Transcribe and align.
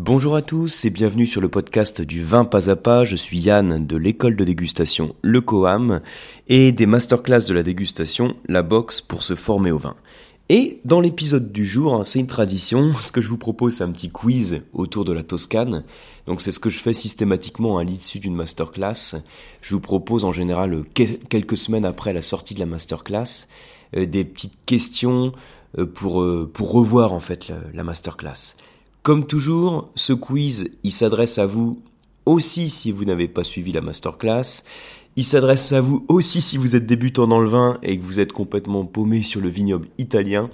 Bonjour 0.00 0.36
à 0.36 0.42
tous 0.42 0.84
et 0.84 0.90
bienvenue 0.90 1.26
sur 1.26 1.40
le 1.40 1.48
podcast 1.48 2.00
du 2.00 2.22
vin 2.22 2.44
pas 2.44 2.70
à 2.70 2.76
pas. 2.76 3.04
Je 3.04 3.16
suis 3.16 3.40
Yann 3.40 3.84
de 3.84 3.96
l'école 3.96 4.36
de 4.36 4.44
dégustation 4.44 5.16
Le 5.22 5.40
Coam 5.40 6.02
et 6.46 6.70
des 6.70 6.86
masterclass 6.86 7.46
de 7.48 7.52
la 7.52 7.64
dégustation 7.64 8.36
La 8.46 8.62
Box 8.62 9.00
pour 9.00 9.24
se 9.24 9.34
former 9.34 9.72
au 9.72 9.78
vin. 9.78 9.96
Et 10.50 10.80
dans 10.84 11.00
l'épisode 11.00 11.50
du 11.50 11.66
jour, 11.66 11.94
hein, 11.94 12.04
c'est 12.04 12.20
une 12.20 12.28
tradition, 12.28 12.94
ce 13.00 13.10
que 13.10 13.20
je 13.20 13.26
vous 13.26 13.38
propose 13.38 13.74
c'est 13.74 13.82
un 13.82 13.90
petit 13.90 14.08
quiz 14.08 14.62
autour 14.72 15.04
de 15.04 15.12
la 15.12 15.24
Toscane. 15.24 15.82
Donc 16.28 16.42
c'est 16.42 16.52
ce 16.52 16.60
que 16.60 16.70
je 16.70 16.78
fais 16.78 16.92
systématiquement 16.92 17.76
à 17.78 17.82
l'issue 17.82 18.20
d'une 18.20 18.36
masterclass. 18.36 19.16
Je 19.62 19.74
vous 19.74 19.80
propose 19.80 20.24
en 20.24 20.30
général 20.30 20.84
quelques 20.94 21.56
semaines 21.56 21.84
après 21.84 22.12
la 22.12 22.22
sortie 22.22 22.54
de 22.54 22.60
la 22.60 22.66
masterclass 22.66 23.48
euh, 23.96 24.06
des 24.06 24.24
petites 24.24 24.64
questions 24.64 25.32
euh, 25.76 25.86
pour, 25.86 26.22
euh, 26.22 26.48
pour 26.54 26.70
revoir 26.70 27.12
en 27.12 27.20
fait 27.20 27.52
la 27.74 27.82
masterclass. 27.82 28.54
Comme 29.02 29.26
toujours, 29.26 29.90
ce 29.94 30.12
quiz, 30.12 30.70
il 30.84 30.92
s'adresse 30.92 31.38
à 31.38 31.46
vous 31.46 31.80
aussi 32.26 32.68
si 32.68 32.92
vous 32.92 33.04
n'avez 33.04 33.28
pas 33.28 33.44
suivi 33.44 33.72
la 33.72 33.80
masterclass. 33.80 34.62
Il 35.16 35.24
s'adresse 35.24 35.72
à 35.72 35.80
vous 35.80 36.04
aussi 36.08 36.40
si 36.40 36.58
vous 36.58 36.76
êtes 36.76 36.86
débutant 36.86 37.26
dans 37.26 37.40
le 37.40 37.48
vin 37.48 37.78
et 37.82 37.98
que 37.98 38.04
vous 38.04 38.20
êtes 38.20 38.32
complètement 38.32 38.84
paumé 38.84 39.22
sur 39.22 39.40
le 39.40 39.48
vignoble 39.48 39.88
italien. 39.98 40.50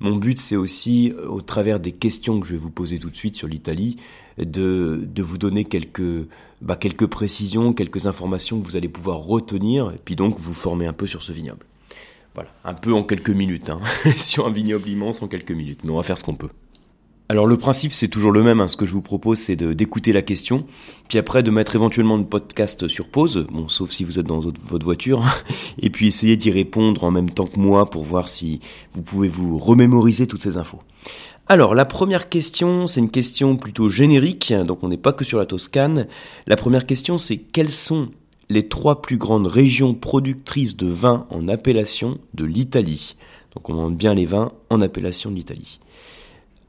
Mon 0.00 0.16
but, 0.16 0.40
c'est 0.40 0.56
aussi, 0.56 1.12
euh, 1.12 1.28
au 1.28 1.40
travers 1.40 1.80
des 1.80 1.92
questions 1.92 2.40
que 2.40 2.46
je 2.46 2.52
vais 2.52 2.58
vous 2.58 2.70
poser 2.70 2.98
tout 2.98 3.10
de 3.10 3.16
suite 3.16 3.36
sur 3.36 3.48
l'Italie, 3.48 3.96
de, 4.38 5.00
de 5.04 5.22
vous 5.22 5.38
donner 5.38 5.64
quelques, 5.64 6.26
bah, 6.62 6.76
quelques 6.76 7.06
précisions, 7.06 7.72
quelques 7.72 8.06
informations 8.06 8.60
que 8.60 8.64
vous 8.64 8.76
allez 8.76 8.88
pouvoir 8.88 9.18
retenir, 9.18 9.90
et 9.90 10.00
puis 10.04 10.14
donc 10.14 10.38
vous 10.38 10.54
former 10.54 10.86
un 10.86 10.92
peu 10.92 11.06
sur 11.06 11.22
ce 11.22 11.32
vignoble. 11.32 11.66
Voilà, 12.34 12.50
un 12.64 12.74
peu 12.74 12.92
en 12.92 13.02
quelques 13.02 13.30
minutes, 13.30 13.70
hein. 13.70 13.80
sur 14.16 14.46
un 14.46 14.52
vignoble 14.52 14.88
immense 14.88 15.22
en 15.22 15.28
quelques 15.28 15.50
minutes, 15.50 15.80
mais 15.82 15.90
on 15.90 15.96
va 15.96 16.04
faire 16.04 16.18
ce 16.18 16.24
qu'on 16.24 16.36
peut. 16.36 16.50
Alors 17.30 17.46
le 17.46 17.58
principe 17.58 17.92
c'est 17.92 18.08
toujours 18.08 18.32
le 18.32 18.42
même, 18.42 18.58
hein. 18.60 18.68
ce 18.68 18.76
que 18.78 18.86
je 18.86 18.92
vous 18.94 19.02
propose 19.02 19.36
c'est 19.36 19.54
d'écouter 19.54 20.14
la 20.14 20.22
question, 20.22 20.64
puis 21.08 21.18
après 21.18 21.42
de 21.42 21.50
mettre 21.50 21.76
éventuellement 21.76 22.16
le 22.16 22.24
podcast 22.24 22.88
sur 22.88 23.08
pause, 23.08 23.46
bon 23.52 23.68
sauf 23.68 23.90
si 23.90 24.02
vous 24.02 24.18
êtes 24.18 24.26
dans 24.26 24.40
votre 24.40 24.84
voiture, 24.84 25.22
et 25.78 25.90
puis 25.90 26.06
essayer 26.06 26.38
d'y 26.38 26.50
répondre 26.50 27.04
en 27.04 27.10
même 27.10 27.28
temps 27.28 27.44
que 27.44 27.60
moi 27.60 27.90
pour 27.90 28.02
voir 28.02 28.30
si 28.30 28.60
vous 28.92 29.02
pouvez 29.02 29.28
vous 29.28 29.58
remémoriser 29.58 30.26
toutes 30.26 30.42
ces 30.42 30.56
infos. 30.56 30.80
Alors 31.48 31.74
la 31.74 31.84
première 31.84 32.30
question 32.30 32.86
c'est 32.86 33.00
une 33.00 33.10
question 33.10 33.58
plutôt 33.58 33.90
générique, 33.90 34.54
donc 34.64 34.82
on 34.82 34.88
n'est 34.88 34.96
pas 34.96 35.12
que 35.12 35.24
sur 35.24 35.38
la 35.38 35.44
Toscane. 35.44 36.06
La 36.46 36.56
première 36.56 36.86
question 36.86 37.18
c'est 37.18 37.36
quelles 37.36 37.68
sont 37.68 38.08
les 38.48 38.68
trois 38.68 39.02
plus 39.02 39.18
grandes 39.18 39.48
régions 39.48 39.92
productrices 39.92 40.78
de 40.78 40.86
vin 40.86 41.26
en 41.28 41.46
appellation 41.46 42.16
de 42.32 42.46
l'Italie? 42.46 43.16
Donc 43.54 43.68
on 43.68 43.74
monte 43.74 43.98
bien 43.98 44.14
les 44.14 44.24
vins 44.24 44.52
en 44.70 44.80
appellation 44.80 45.30
de 45.30 45.36
l'Italie. 45.36 45.78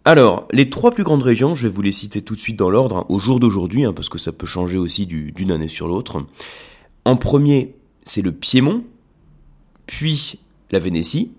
Alors, 0.10 0.48
les 0.52 0.72
trois 0.72 0.90
plus 0.90 1.04
grandes 1.04 1.22
régions, 1.22 1.54
je 1.54 1.68
vais 1.68 1.72
vous 1.72 1.84
les 1.84 1.92
citer 1.92 2.24
tout 2.24 2.36
de 2.36 2.40
suite 2.40 2.56
dans 2.56 2.72
l'ordre, 2.72 2.98
hein, 2.98 3.06
au 3.10 3.20
jour 3.20 3.40
d'aujourd'hui, 3.40 3.86
hein, 3.86 3.94
parce 3.94 4.10
que 4.10 4.18
ça 4.18 4.32
peut 4.32 4.48
changer 4.48 4.76
aussi 4.76 5.06
d'une 5.06 5.52
année 5.52 5.68
sur 5.68 5.88
l'autre. 5.88 6.26
En 7.06 7.16
premier, 7.16 7.76
c'est 8.06 8.24
le 8.24 8.32
Piémont, 8.32 8.84
puis 9.86 10.40
la 10.72 10.80
Vénétie, 10.80 11.32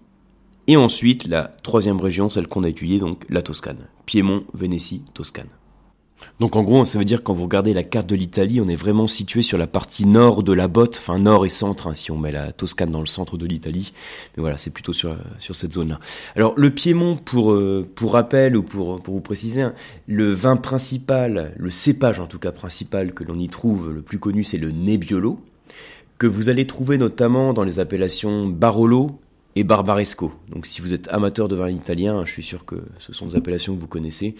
et 0.68 0.76
ensuite 0.76 1.26
la 1.26 1.48
troisième 1.64 1.98
région, 1.98 2.30
celle 2.30 2.46
qu'on 2.46 2.62
a 2.62 2.68
étudiée, 2.68 3.00
donc 3.00 3.24
la 3.28 3.42
Toscane. 3.42 3.88
Piémont, 4.06 4.44
Vénétie, 4.54 5.02
Toscane. 5.14 5.48
Donc 6.38 6.56
en 6.56 6.62
gros, 6.62 6.84
ça 6.84 6.98
veut 6.98 7.04
dire 7.04 7.22
quand 7.22 7.34
vous 7.34 7.44
regardez 7.44 7.74
la 7.74 7.82
carte 7.82 8.08
de 8.08 8.16
l'Italie, 8.16 8.60
on 8.60 8.68
est 8.68 8.76
vraiment 8.76 9.06
situé 9.06 9.42
sur 9.42 9.58
la 9.58 9.66
partie 9.66 10.06
nord 10.06 10.42
de 10.42 10.52
la 10.52 10.68
botte, 10.68 10.96
enfin 10.98 11.18
nord 11.18 11.44
et 11.44 11.50
centre, 11.50 11.86
hein, 11.86 11.94
si 11.94 12.10
on 12.10 12.16
met 12.16 12.32
la 12.32 12.52
Toscane 12.52 12.90
dans 12.90 13.00
le 13.00 13.06
centre 13.06 13.36
de 13.36 13.46
l'Italie. 13.46 13.92
Mais 14.36 14.40
voilà, 14.40 14.56
c'est 14.56 14.70
plutôt 14.70 14.92
sur, 14.92 15.16
sur 15.38 15.54
cette 15.54 15.74
zone-là. 15.74 16.00
Alors 16.36 16.54
le 16.56 16.70
Piémont, 16.70 17.16
pour, 17.16 17.52
euh, 17.52 17.86
pour 17.94 18.14
rappel 18.14 18.56
ou 18.56 18.62
pour, 18.62 19.02
pour 19.02 19.14
vous 19.14 19.20
préciser, 19.20 19.62
hein, 19.62 19.74
le 20.06 20.32
vin 20.32 20.56
principal, 20.56 21.52
le 21.56 21.70
cépage 21.70 22.20
en 22.20 22.26
tout 22.26 22.38
cas 22.38 22.52
principal 22.52 23.12
que 23.12 23.24
l'on 23.24 23.38
y 23.38 23.48
trouve, 23.48 23.90
le 23.92 24.02
plus 24.02 24.18
connu, 24.18 24.44
c'est 24.44 24.58
le 24.58 24.70
Nebbiolo, 24.70 25.40
que 26.18 26.26
vous 26.26 26.48
allez 26.48 26.66
trouver 26.66 26.98
notamment 26.98 27.52
dans 27.52 27.64
les 27.64 27.78
appellations 27.78 28.46
Barolo 28.46 29.18
et 29.56 29.64
Barbaresco. 29.64 30.32
Donc 30.48 30.66
si 30.66 30.80
vous 30.80 30.92
êtes 30.94 31.08
amateur 31.08 31.48
de 31.48 31.56
vin 31.56 31.70
italien, 31.70 32.24
je 32.24 32.32
suis 32.32 32.42
sûr 32.42 32.64
que 32.64 32.76
ce 32.98 33.12
sont 33.12 33.26
des 33.26 33.36
appellations 33.36 33.74
que 33.74 33.80
vous 33.80 33.88
connaissez. 33.88 34.34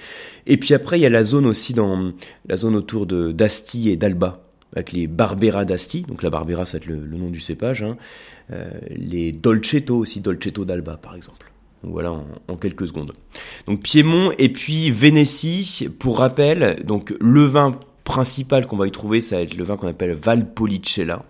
Et 0.46 0.56
puis 0.56 0.74
après, 0.74 0.98
il 0.98 1.02
y 1.02 1.06
a 1.06 1.10
la 1.10 1.24
zone 1.24 1.46
aussi 1.46 1.74
dans 1.74 2.12
la 2.46 2.56
zone 2.56 2.76
autour 2.76 3.06
de 3.06 3.32
d'Asti 3.32 3.90
et 3.90 3.96
d'Alba, 3.96 4.42
avec 4.74 4.92
les 4.92 5.06
Barbera 5.06 5.64
d'Asti. 5.64 6.02
Donc 6.02 6.22
la 6.22 6.30
Barbera, 6.30 6.64
c'est 6.64 6.86
le, 6.86 7.04
le, 7.04 7.16
nom 7.16 7.30
du 7.30 7.40
cépage. 7.40 7.82
Hein. 7.82 7.96
Euh, 8.52 8.70
les 8.90 9.32
Dolcetto 9.32 9.96
aussi, 9.96 10.20
Dolcetto 10.20 10.64
d'Alba 10.64 10.96
par 10.96 11.16
exemple. 11.16 11.50
Voilà 11.82 12.12
en, 12.12 12.26
en, 12.48 12.56
quelques 12.56 12.86
secondes. 12.86 13.12
Donc 13.66 13.82
Piémont 13.82 14.32
et 14.38 14.50
puis 14.50 14.90
Vénétie, 14.90 15.88
pour 15.98 16.18
rappel, 16.18 16.76
donc 16.84 17.14
le 17.20 17.44
vin 17.46 17.78
principal 18.04 18.66
qu'on 18.66 18.76
va 18.76 18.86
y 18.86 18.90
trouver, 18.90 19.20
ça 19.20 19.36
va 19.36 19.42
être 19.42 19.56
le 19.56 19.64
vin 19.64 19.76
qu'on 19.76 19.88
appelle 19.88 20.14
Valpolicella. 20.14 21.24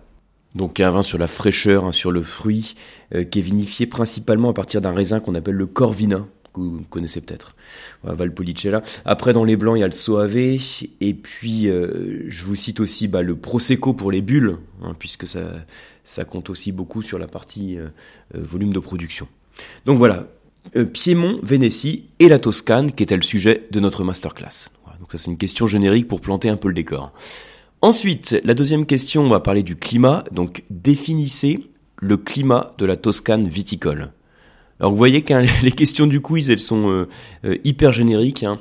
Donc 0.55 0.79
un 0.79 0.89
vin 0.89 1.01
sur 1.01 1.17
la 1.17 1.27
fraîcheur, 1.27 1.85
hein, 1.85 1.91
sur 1.91 2.11
le 2.11 2.21
fruit, 2.21 2.75
euh, 3.15 3.23
qui 3.23 3.39
est 3.39 3.41
vinifié 3.41 3.85
principalement 3.85 4.49
à 4.49 4.53
partir 4.53 4.81
d'un 4.81 4.93
raisin 4.93 5.19
qu'on 5.19 5.35
appelle 5.35 5.55
le 5.55 5.65
Corvina, 5.65 6.27
que 6.53 6.59
vous 6.59 6.81
connaissez 6.89 7.21
peut-être. 7.21 7.55
Voilà, 8.03 8.17
Valpolicella. 8.17 8.83
Après 9.05 9.31
dans 9.31 9.45
les 9.45 9.55
blancs, 9.55 9.77
il 9.77 9.81
y 9.81 9.83
a 9.83 9.87
le 9.87 9.93
Soave, 9.93 10.35
et 10.35 11.13
puis 11.13 11.69
euh, 11.69 12.25
je 12.27 12.45
vous 12.45 12.55
cite 12.55 12.81
aussi 12.81 13.07
bah, 13.07 13.21
le 13.21 13.35
Prosecco 13.35 13.93
pour 13.93 14.11
les 14.11 14.21
bulles, 14.21 14.57
hein, 14.83 14.93
puisque 14.99 15.25
ça, 15.25 16.25
compte 16.25 16.49
aussi 16.49 16.73
beaucoup 16.73 17.01
sur 17.01 17.17
la 17.17 17.27
partie 17.27 17.77
euh, 17.77 17.87
volume 18.33 18.73
de 18.73 18.79
production. 18.79 19.27
Donc 19.85 19.97
voilà, 19.97 20.27
Piémont, 20.93 21.39
Vénétie 21.43 22.05
et 22.19 22.27
la 22.27 22.39
Toscane, 22.39 22.91
qui 22.91 23.03
était 23.03 23.15
le 23.15 23.21
sujet 23.21 23.67
de 23.71 23.79
notre 23.79 24.03
masterclass. 24.03 24.69
Donc 24.99 25.11
ça 25.11 25.17
c'est 25.17 25.31
une 25.31 25.37
question 25.37 25.65
générique 25.65 26.07
pour 26.07 26.21
planter 26.21 26.49
un 26.49 26.57
peu 26.57 26.67
le 26.67 26.73
décor. 26.73 27.11
Ensuite, 27.83 28.39
la 28.43 28.53
deuxième 28.53 28.85
question, 28.85 29.23
on 29.23 29.29
va 29.29 29.39
parler 29.39 29.63
du 29.63 29.75
climat. 29.75 30.23
Donc, 30.31 30.63
définissez 30.69 31.67
le 31.97 32.15
climat 32.15 32.75
de 32.77 32.85
la 32.85 32.95
Toscane 32.95 33.47
viticole. 33.47 34.11
Alors, 34.79 34.91
vous 34.91 34.97
voyez 34.97 35.23
que 35.23 35.33
les 35.63 35.71
questions 35.71 36.05
du 36.05 36.21
quiz, 36.21 36.51
elles 36.51 36.59
sont 36.59 36.91
euh, 36.91 37.09
euh, 37.43 37.57
hyper 37.63 37.91
génériques. 37.91 38.43
Hein. 38.43 38.59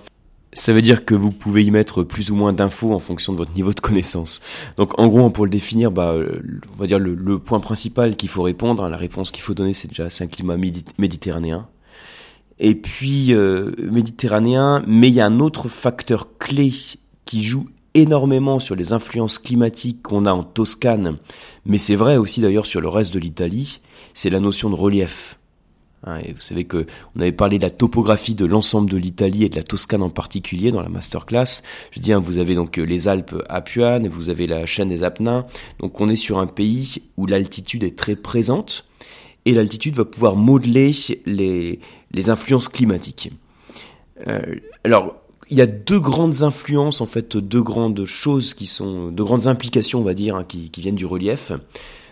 Ça 0.54 0.72
veut 0.72 0.80
dire 0.80 1.04
que 1.04 1.14
vous 1.14 1.32
pouvez 1.32 1.62
y 1.62 1.70
mettre 1.70 2.02
plus 2.02 2.30
ou 2.30 2.34
moins 2.34 2.54
d'infos 2.54 2.94
en 2.94 2.98
fonction 2.98 3.34
de 3.34 3.38
votre 3.38 3.52
niveau 3.52 3.74
de 3.74 3.80
connaissance. 3.80 4.40
Donc, 4.78 4.98
en 4.98 5.08
gros, 5.08 5.28
pour 5.28 5.44
le 5.44 5.50
définir, 5.50 5.90
bah, 5.90 6.12
euh, 6.12 6.40
on 6.74 6.80
va 6.80 6.86
dire 6.86 6.98
le, 6.98 7.38
point 7.38 7.60
principal 7.60 8.16
qu'il 8.16 8.30
faut 8.30 8.42
répondre, 8.42 8.82
hein, 8.82 8.88
la 8.88 8.96
réponse 8.96 9.32
qu'il 9.32 9.42
faut 9.42 9.54
donner, 9.54 9.74
c'est 9.74 9.88
déjà 9.88 10.08
un 10.18 10.26
climat 10.28 10.56
méditerranéen. 10.96 11.68
Et 12.58 12.74
puis 12.74 13.34
méditerranéen, 13.78 14.82
mais 14.86 15.08
il 15.08 15.14
y 15.14 15.20
a 15.20 15.24
un 15.24 15.40
autre 15.40 15.68
facteur 15.68 16.36
clé 16.38 16.70
qui 17.24 17.42
joue 17.42 17.66
énormément 17.94 18.58
sur 18.58 18.76
les 18.76 18.92
influences 18.92 19.38
climatiques 19.38 20.02
qu'on 20.02 20.26
a 20.26 20.32
en 20.32 20.42
Toscane, 20.42 21.18
mais 21.66 21.78
c'est 21.78 21.96
vrai 21.96 22.16
aussi 22.16 22.40
d'ailleurs 22.40 22.66
sur 22.66 22.80
le 22.80 22.88
reste 22.88 23.12
de 23.12 23.18
l'Italie, 23.18 23.80
c'est 24.14 24.30
la 24.30 24.40
notion 24.40 24.70
de 24.70 24.74
relief. 24.74 25.36
Hein, 26.04 26.20
vous 26.34 26.40
savez 26.40 26.64
que 26.64 26.86
on 27.14 27.20
avait 27.20 27.32
parlé 27.32 27.58
de 27.58 27.62
la 27.62 27.70
topographie 27.70 28.34
de 28.34 28.46
l'ensemble 28.46 28.88
de 28.88 28.96
l'Italie 28.96 29.44
et 29.44 29.48
de 29.50 29.56
la 29.56 29.62
Toscane 29.62 30.02
en 30.02 30.08
particulier 30.08 30.72
dans 30.72 30.80
la 30.80 30.88
masterclass. 30.88 31.62
Je 31.90 32.00
dis, 32.00 32.12
hein, 32.12 32.18
vous 32.18 32.38
avez 32.38 32.54
donc 32.54 32.78
euh, 32.78 32.84
les 32.84 33.06
Alpes 33.06 33.34
Apuanes, 33.50 34.08
vous 34.08 34.30
avez 34.30 34.46
la 34.46 34.64
chaîne 34.64 34.88
des 34.88 35.02
Apennins. 35.02 35.44
Donc 35.78 36.00
on 36.00 36.08
est 36.08 36.16
sur 36.16 36.38
un 36.38 36.46
pays 36.46 37.02
où 37.18 37.26
l'altitude 37.26 37.84
est 37.84 37.98
très 37.98 38.16
présente 38.16 38.86
et 39.44 39.52
l'altitude 39.52 39.94
va 39.94 40.06
pouvoir 40.06 40.36
modeler 40.36 40.92
les, 41.26 41.80
les 42.12 42.30
influences 42.30 42.68
climatiques. 42.68 43.30
Euh, 44.26 44.56
alors 44.84 45.19
il 45.48 45.58
y 45.58 45.62
a 45.62 45.66
deux 45.66 45.98
grandes 45.98 46.42
influences, 46.42 47.00
en 47.00 47.06
fait, 47.06 47.36
deux 47.36 47.62
grandes 47.62 48.04
choses 48.04 48.54
qui 48.54 48.66
sont, 48.66 49.10
deux 49.10 49.24
grandes 49.24 49.46
implications, 49.46 50.00
on 50.00 50.04
va 50.04 50.14
dire, 50.14 50.36
hein, 50.36 50.44
qui, 50.44 50.70
viennent 50.78 50.94
du 50.94 51.06
relief. 51.06 51.52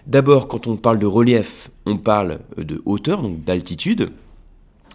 D'abord, 0.07 0.49
quand 0.49 0.67
on 0.67 0.77
parle 0.77 0.99
de 0.99 1.07
relief, 1.07 1.71
on 1.87 1.99
parle 1.99 2.41
de 2.57 2.83
hauteur, 2.85 3.23
donc 3.23 3.45
d'altitude. 3.45 4.11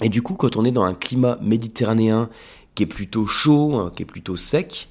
Et 0.02 0.10
du 0.10 0.22
coup, 0.22 0.34
quand 0.34 0.58
on 0.58 0.66
est 0.66 0.72
dans 0.72 0.84
un 0.84 0.96
climat 0.96 1.38
méditerranéen 1.42 2.30
qui 2.76 2.84
est 2.84 2.88
plutôt 2.88 3.28
chaud, 3.28 3.76
hein, 3.76 3.92
qui 3.96 4.04
est 4.04 4.08
plutôt 4.08 4.36
sec, 4.36 4.90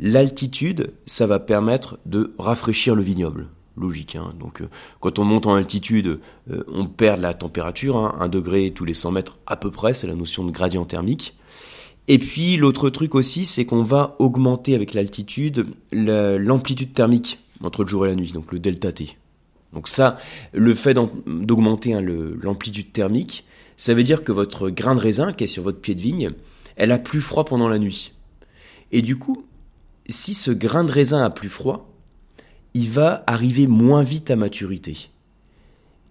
l'altitude, 0.00 0.92
ça 1.06 1.26
va 1.26 1.38
permettre 1.38 1.98
de 2.06 2.34
rafraîchir 2.38 2.94
le 2.94 3.02
vignoble. 3.02 3.48
Logique. 3.76 4.16
Hein. 4.16 4.34
Donc, 4.40 4.60
euh, 4.60 4.68
quand 4.98 5.20
on 5.20 5.24
monte 5.24 5.46
en 5.46 5.54
altitude, 5.54 6.18
euh, 6.50 6.64
on 6.66 6.86
perd 6.86 7.20
la 7.20 7.32
température, 7.32 7.96
hein, 7.96 8.16
un 8.18 8.28
degré 8.28 8.72
tous 8.72 8.84
les 8.84 8.94
100 8.94 9.12
mètres 9.12 9.38
à 9.46 9.56
peu 9.56 9.70
près, 9.70 9.94
c'est 9.94 10.08
la 10.08 10.16
notion 10.16 10.44
de 10.44 10.50
gradient 10.50 10.84
thermique. 10.84 11.37
Et 12.08 12.18
puis 12.18 12.56
l'autre 12.56 12.88
truc 12.88 13.14
aussi, 13.14 13.44
c'est 13.44 13.66
qu'on 13.66 13.84
va 13.84 14.16
augmenter 14.18 14.74
avec 14.74 14.94
l'altitude 14.94 15.66
l'amplitude 15.92 16.94
thermique 16.94 17.38
entre 17.62 17.84
le 17.84 17.88
jour 17.88 18.06
et 18.06 18.08
la 18.08 18.14
nuit, 18.14 18.32
donc 18.32 18.50
le 18.50 18.58
delta 18.58 18.92
T. 18.92 19.16
Donc 19.74 19.88
ça, 19.88 20.16
le 20.54 20.74
fait 20.74 20.94
d'augmenter 20.94 21.92
hein, 21.92 22.00
l'amplitude 22.00 22.92
thermique, 22.92 23.44
ça 23.76 23.92
veut 23.92 24.02
dire 24.02 24.24
que 24.24 24.32
votre 24.32 24.70
grain 24.70 24.94
de 24.94 25.00
raisin 25.00 25.32
qui 25.32 25.44
est 25.44 25.48
sur 25.48 25.62
votre 25.62 25.80
pied 25.80 25.94
de 25.94 26.00
vigne, 26.00 26.30
elle 26.76 26.92
a 26.92 26.98
plus 26.98 27.20
froid 27.20 27.44
pendant 27.44 27.68
la 27.68 27.78
nuit. 27.78 28.12
Et 28.90 29.02
du 29.02 29.16
coup, 29.16 29.44
si 30.08 30.32
ce 30.32 30.50
grain 30.50 30.84
de 30.84 30.92
raisin 30.92 31.22
a 31.22 31.28
plus 31.28 31.50
froid, 31.50 31.90
il 32.72 32.88
va 32.88 33.22
arriver 33.26 33.66
moins 33.66 34.02
vite 34.02 34.30
à 34.30 34.36
maturité. 34.36 35.10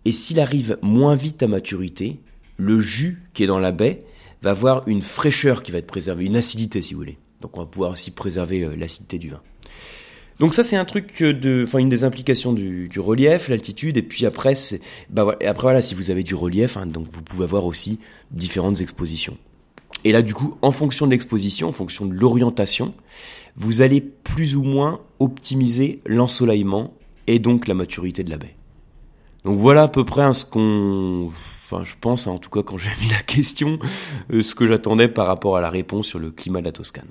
Et 0.05 0.11
s'il 0.11 0.39
arrive 0.39 0.77
moins 0.83 1.15
vite 1.15 1.41
à 1.41 1.47
maturité, 1.47 2.19
le 2.57 2.79
jus 2.79 3.23
qui 3.33 3.43
est 3.43 3.47
dans 3.47 3.59
la 3.59 3.71
baie 3.71 4.03
va 4.41 4.51
avoir 4.51 4.87
une 4.87 5.01
fraîcheur 5.01 5.63
qui 5.63 5.71
va 5.71 5.79
être 5.79 5.87
préservée, 5.87 6.25
une 6.25 6.35
acidité 6.35 6.81
si 6.81 6.93
vous 6.93 6.99
voulez. 6.99 7.17
Donc 7.41 7.57
on 7.57 7.61
va 7.61 7.65
pouvoir 7.65 7.91
aussi 7.91 8.11
préserver 8.11 8.63
euh, 8.63 8.75
l'acidité 8.75 9.17
du 9.17 9.29
vin. 9.29 9.41
Donc 10.39 10.53
ça 10.53 10.63
c'est 10.63 10.75
un 10.75 10.85
truc 10.85 11.23
de, 11.23 11.63
enfin 11.67 11.79
une 11.79 11.89
des 11.89 12.03
implications 12.03 12.53
du, 12.53 12.89
relief, 12.99 13.49
l'altitude, 13.49 13.97
et 13.97 14.03
puis 14.03 14.25
après 14.25 14.53
bah 15.09 15.35
après 15.43 15.63
voilà, 15.63 15.81
si 15.81 15.95
vous 15.95 16.11
avez 16.11 16.23
du 16.23 16.35
relief, 16.35 16.77
hein, 16.77 16.85
donc 16.85 17.07
vous 17.11 17.23
pouvez 17.23 17.43
avoir 17.43 17.65
aussi 17.65 17.99
différentes 18.29 18.81
expositions. 18.81 19.37
Et 20.03 20.11
là 20.11 20.21
du 20.21 20.35
coup, 20.35 20.55
en 20.61 20.71
fonction 20.71 21.07
de 21.07 21.11
l'exposition, 21.11 21.69
en 21.69 21.73
fonction 21.73 22.05
de 22.05 22.13
l'orientation, 22.13 22.93
vous 23.55 23.81
allez 23.81 23.99
plus 23.99 24.55
ou 24.55 24.61
moins 24.61 25.01
optimiser 25.19 26.01
l'ensoleillement 26.05 26.93
et 27.25 27.39
donc 27.39 27.67
la 27.67 27.73
maturité 27.73 28.23
de 28.23 28.29
la 28.29 28.37
baie. 28.37 28.55
Donc 29.47 29.59
voilà 29.59 29.83
à 29.83 29.87
peu 29.87 30.03
près 30.03 30.33
ce 30.33 30.43
qu'on, 30.43 31.31
enfin 31.31 31.81
je 31.85 31.93
pense, 32.01 32.27
hein, 32.27 32.31
en 32.31 32.37
tout 32.37 32.49
cas 32.49 32.63
quand 32.63 32.77
j'ai 32.77 32.89
mis 33.01 33.07
la 33.07 33.21
question, 33.21 33.79
euh, 34.33 34.41
ce 34.41 34.53
que 34.53 34.65
j'attendais 34.65 35.07
par 35.07 35.25
rapport 35.25 35.55
à 35.55 35.61
la 35.61 35.69
réponse 35.69 36.05
sur 36.05 36.19
le 36.19 36.31
climat 36.31 36.59
de 36.59 36.65
la 36.65 36.73
Toscane. 36.73 37.07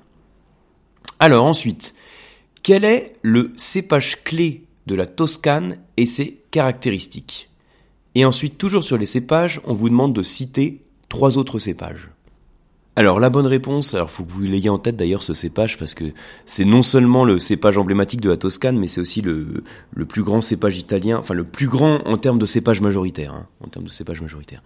Alors 1.18 1.46
ensuite, 1.46 1.94
quel 2.62 2.84
est 2.84 3.16
le 3.22 3.54
cépage 3.56 4.22
clé 4.22 4.64
de 4.86 4.94
la 4.94 5.06
Toscane 5.06 5.78
et 5.96 6.04
ses 6.04 6.42
caractéristiques? 6.50 7.48
Et 8.14 8.26
ensuite, 8.26 8.58
toujours 8.58 8.84
sur 8.84 8.98
les 8.98 9.06
cépages, 9.06 9.62
on 9.64 9.72
vous 9.72 9.88
demande 9.88 10.12
de 10.12 10.22
citer 10.22 10.82
trois 11.08 11.38
autres 11.38 11.58
cépages. 11.58 12.10
Alors 12.98 13.20
la 13.20 13.28
bonne 13.28 13.46
réponse, 13.46 13.92
alors 13.92 14.10
faut 14.10 14.24
que 14.24 14.32
vous 14.32 14.40
l'ayez 14.40 14.70
en 14.70 14.78
tête 14.78 14.96
d'ailleurs 14.96 15.22
ce 15.22 15.34
cépage 15.34 15.76
parce 15.76 15.92
que 15.92 16.04
c'est 16.46 16.64
non 16.64 16.80
seulement 16.80 17.26
le 17.26 17.38
cépage 17.38 17.76
emblématique 17.76 18.22
de 18.22 18.30
la 18.30 18.38
Toscane, 18.38 18.78
mais 18.78 18.86
c'est 18.86 19.02
aussi 19.02 19.20
le, 19.20 19.62
plus 20.08 20.22
grand 20.22 20.40
cépage 20.40 20.78
italien, 20.78 21.18
enfin 21.18 21.34
le 21.34 21.44
plus 21.44 21.68
grand 21.68 22.00
en 22.06 22.16
termes 22.16 22.38
de 22.38 22.46
cépage 22.46 22.80
majoritaire, 22.80 23.34
hein, 23.34 23.48
en 23.62 23.68
termes 23.68 23.84
de 23.84 23.90
cépage 23.90 24.22
majoritaire. 24.22 24.62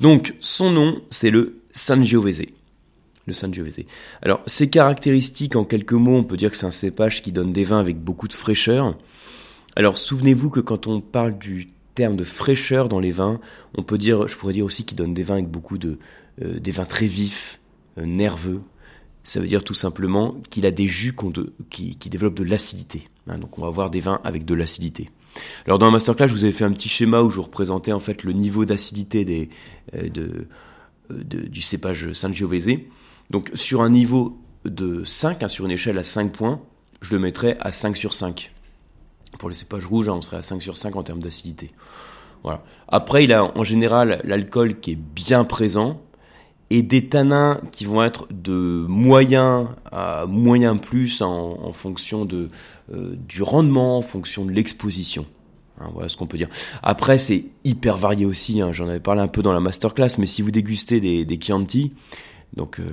Donc 0.00 0.34
son 0.38 0.70
nom 0.70 1.00
c'est 1.10 1.30
le 1.30 1.56
Sangiovese 1.72 2.46
le 3.26 3.32
Sangiovese. 3.32 3.84
Alors, 4.22 4.40
ses 4.46 4.68
caractéristiques, 4.68 5.54
en 5.54 5.64
quelques 5.64 5.92
mots, 5.92 6.16
on 6.16 6.24
peut 6.24 6.36
dire 6.36 6.50
que 6.50 6.56
c'est 6.56 6.66
un 6.66 6.72
cépage 6.72 7.22
qui 7.22 7.30
donne 7.30 7.52
des 7.52 7.62
vins 7.62 7.78
avec 7.78 8.00
beaucoup 8.00 8.26
de 8.26 8.32
fraîcheur. 8.32 8.96
Alors, 9.76 9.96
souvenez-vous 9.96 10.50
que 10.50 10.58
quand 10.58 10.88
on 10.88 11.00
parle 11.00 11.38
du 11.38 11.68
terme 11.94 12.16
de 12.16 12.24
fraîcheur 12.24 12.88
dans 12.88 12.98
les 12.98 13.12
vins, 13.12 13.40
on 13.76 13.84
peut 13.84 13.96
dire, 13.98 14.26
je 14.26 14.36
pourrais 14.36 14.54
dire 14.54 14.64
aussi 14.64 14.84
qu'il 14.84 14.96
donne 14.96 15.14
des 15.14 15.22
vins 15.22 15.34
avec 15.34 15.48
beaucoup 15.48 15.78
de, 15.78 15.98
euh, 16.42 16.58
des 16.58 16.72
vins 16.72 16.84
très 16.84 17.06
vifs, 17.06 17.60
nerveux. 17.96 18.60
Ça 19.24 19.40
veut 19.40 19.46
dire 19.46 19.62
tout 19.62 19.74
simplement 19.74 20.36
qu'il 20.50 20.66
a 20.66 20.70
des 20.70 20.86
jus 20.86 21.14
qui, 21.70 21.96
développent 22.10 22.34
de 22.34 22.44
l'acidité. 22.44 23.08
Hein. 23.28 23.38
donc, 23.38 23.58
on 23.58 23.62
va 23.62 23.68
avoir 23.68 23.90
des 23.90 24.00
vins 24.00 24.20
avec 24.24 24.44
de 24.44 24.54
l'acidité. 24.54 25.10
Alors, 25.66 25.78
dans 25.78 25.86
la 25.86 25.92
masterclass, 25.92 26.26
je 26.26 26.32
vous 26.32 26.44
avais 26.44 26.52
fait 26.52 26.64
un 26.64 26.72
petit 26.72 26.88
schéma 26.88 27.22
où 27.22 27.30
je 27.30 27.36
vous 27.36 27.42
représentais 27.42 27.92
en 27.92 28.00
fait 28.00 28.22
le 28.24 28.32
niveau 28.32 28.64
d'acidité 28.64 29.48
euh, 29.94 30.08
de, 30.08 30.46
du 31.10 31.62
cépage 31.62 32.12
Sangiovese. 32.12 32.78
Donc 33.30 33.50
sur 33.54 33.82
un 33.82 33.90
niveau 33.90 34.38
de 34.64 35.04
5, 35.04 35.42
hein, 35.42 35.48
sur 35.48 35.64
une 35.64 35.70
échelle 35.70 35.98
à 35.98 36.02
5 36.02 36.32
points, 36.32 36.60
je 37.00 37.12
le 37.12 37.18
mettrais 37.18 37.56
à 37.60 37.72
5 37.72 37.96
sur 37.96 38.12
5. 38.12 38.52
Pour 39.38 39.48
les 39.48 39.54
cépages 39.54 39.86
rouges, 39.86 40.08
hein, 40.08 40.14
on 40.14 40.22
serait 40.22 40.36
à 40.36 40.42
5 40.42 40.60
sur 40.62 40.76
5 40.76 40.94
en 40.96 41.02
termes 41.02 41.20
d'acidité. 41.20 41.70
Voilà. 42.42 42.62
Après, 42.88 43.24
il 43.24 43.32
a 43.32 43.56
en 43.56 43.64
général 43.64 44.20
l'alcool 44.24 44.80
qui 44.80 44.92
est 44.92 44.98
bien 44.98 45.44
présent 45.44 46.02
et 46.72 46.82
des 46.82 47.06
tanins 47.06 47.60
qui 47.70 47.84
vont 47.84 48.02
être 48.02 48.26
de 48.30 48.86
moyen 48.88 49.76
à 49.90 50.24
moyen 50.26 50.78
plus 50.78 51.20
en, 51.20 51.70
fonction 51.74 52.24
de, 52.24 52.48
euh, 52.94 53.14
du 53.28 53.42
rendement, 53.42 53.98
en 53.98 54.02
fonction 54.02 54.46
de 54.46 54.52
l'exposition. 54.52 55.26
Hein, 55.78 55.90
voilà 55.92 56.08
ce 56.08 56.16
qu'on 56.16 56.26
peut 56.26 56.38
dire. 56.38 56.48
Après, 56.82 57.18
c'est 57.18 57.44
hyper 57.64 57.98
varié 57.98 58.24
aussi. 58.24 58.62
J'en 58.70 58.88
avais 58.88 59.00
parlé 59.00 59.20
un 59.20 59.28
peu 59.28 59.42
dans 59.42 59.52
la 59.52 59.60
masterclass, 59.60 60.16
mais 60.18 60.24
si 60.24 60.40
vous 60.40 60.50
dégustez 60.50 60.98
des, 60.98 61.26
des 61.26 61.38
Chianti, 61.38 61.92
donc 62.56 62.80
euh, 62.80 62.84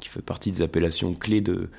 qui 0.00 0.10
fait 0.10 0.20
partie 0.20 0.52
des 0.52 0.60
appellations 0.60 1.14
clés 1.14 1.40
de, 1.40 1.70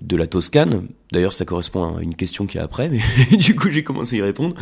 de 0.00 0.16
la 0.16 0.28
Toscane. 0.28 0.86
D'ailleurs, 1.10 1.32
ça 1.32 1.44
correspond 1.44 1.96
à 1.96 2.02
une 2.02 2.14
question 2.14 2.46
qui 2.46 2.58
est 2.58 2.60
après, 2.60 2.88
mais 2.88 3.00
du 3.36 3.56
coup, 3.56 3.70
j'ai 3.70 3.82
commencé 3.82 4.14
à 4.14 4.18
y 4.20 4.22
répondre. 4.22 4.54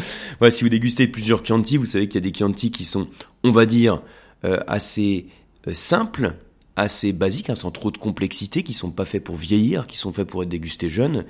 Si 0.48 0.64
vous 0.64 0.70
dégustez 0.70 1.06
plusieurs 1.06 1.44
Chianti, 1.44 1.76
vous 1.76 1.84
savez 1.84 2.08
qu'il 2.08 2.14
y 2.14 2.26
a 2.26 2.30
des 2.30 2.34
Chianti 2.34 2.70
qui 2.70 2.84
sont, 2.84 3.08
on 3.44 3.50
va 3.50 3.66
dire, 3.66 4.00
euh, 4.46 4.58
assez 4.66 5.26
simples, 5.72 6.34
assez 6.76 7.12
basiques, 7.12 7.50
hein, 7.50 7.54
sans 7.54 7.70
trop 7.70 7.90
de 7.90 7.98
complexité, 7.98 8.62
qui 8.62 8.72
sont 8.72 8.90
pas 8.90 9.04
faits 9.04 9.22
pour 9.22 9.36
vieillir, 9.36 9.86
qui 9.86 9.96
sont 9.96 10.12
faits 10.12 10.26
pour 10.26 10.42
être 10.42 10.48
dégustés 10.48 10.88
jeunes. 10.88 11.24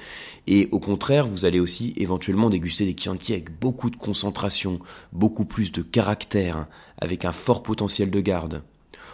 Et 0.46 0.68
au 0.70 0.78
contraire, 0.78 1.26
vous 1.26 1.44
allez 1.44 1.60
aussi 1.60 1.92
éventuellement 1.96 2.50
déguster 2.50 2.84
des 2.84 2.96
Chianti 2.96 3.32
avec 3.32 3.58
beaucoup 3.58 3.90
de 3.90 3.96
concentration, 3.96 4.78
beaucoup 5.12 5.44
plus 5.44 5.72
de 5.72 5.82
caractère, 5.82 6.66
avec 6.98 7.24
un 7.24 7.32
fort 7.32 7.62
potentiel 7.62 8.10
de 8.10 8.20
garde. 8.20 8.62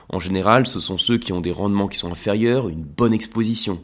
En 0.09 0.21
général, 0.21 0.67
ce 0.67 0.79
sont 0.79 0.99
ceux 0.99 1.19
qui 1.19 1.33
ont 1.33 1.41
des 1.41 1.53
rendements 1.53 1.89
qui 1.89 1.99
sont 1.99 2.13
inférieurs, 2.13 2.69
une 2.69 2.85
bonne 2.85 3.13
exposition. 3.13 3.81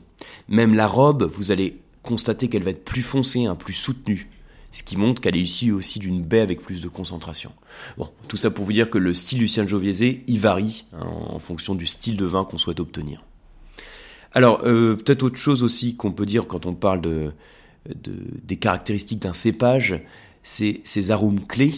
Même 0.49 0.75
la 0.75 0.87
robe, 0.87 1.25
vous 1.25 1.50
allez 1.50 1.81
constater 2.02 2.49
qu'elle 2.49 2.62
va 2.62 2.70
être 2.70 2.84
plus 2.84 3.02
foncée, 3.02 3.46
hein, 3.46 3.56
plus 3.56 3.73
soutenue, 3.73 4.29
ce 4.72 4.82
qui 4.82 4.96
montre 4.96 5.20
qu'elle 5.20 5.36
est 5.36 5.40
issue 5.40 5.70
aussi 5.70 5.98
d'une 5.98 6.22
baie 6.22 6.40
avec 6.40 6.62
plus 6.62 6.80
de 6.80 6.88
concentration. 6.88 7.52
Bon, 7.98 8.08
tout 8.26 8.38
ça 8.38 8.50
pour 8.50 8.64
vous 8.64 8.72
dire 8.72 8.90
que 8.90 8.98
le 8.98 9.12
style 9.12 9.38
Lucien 9.38 9.66
Joviese, 9.66 10.19
il 10.26 10.40
varie 10.40 10.86
hein, 10.94 11.06
en 11.06 11.38
fonction 11.38 11.74
du 11.74 11.86
style 11.86 12.16
de 12.16 12.24
vin 12.24 12.44
qu'on 12.44 12.58
souhaite 12.58 12.80
obtenir. 12.80 13.22
Alors, 14.32 14.62
euh, 14.64 14.96
peut-être 14.96 15.22
autre 15.22 15.36
chose 15.36 15.62
aussi 15.62 15.94
qu'on 15.94 16.10
peut 16.10 16.24
dire 16.24 16.46
quand 16.46 16.64
on 16.64 16.74
parle 16.74 17.02
de, 17.02 17.32
des 17.96 18.56
caractéristiques 18.56 19.20
d'un 19.20 19.34
cépage, 19.34 20.00
c'est 20.42 20.80
ses 20.84 21.10
arômes 21.10 21.40
clés. 21.40 21.74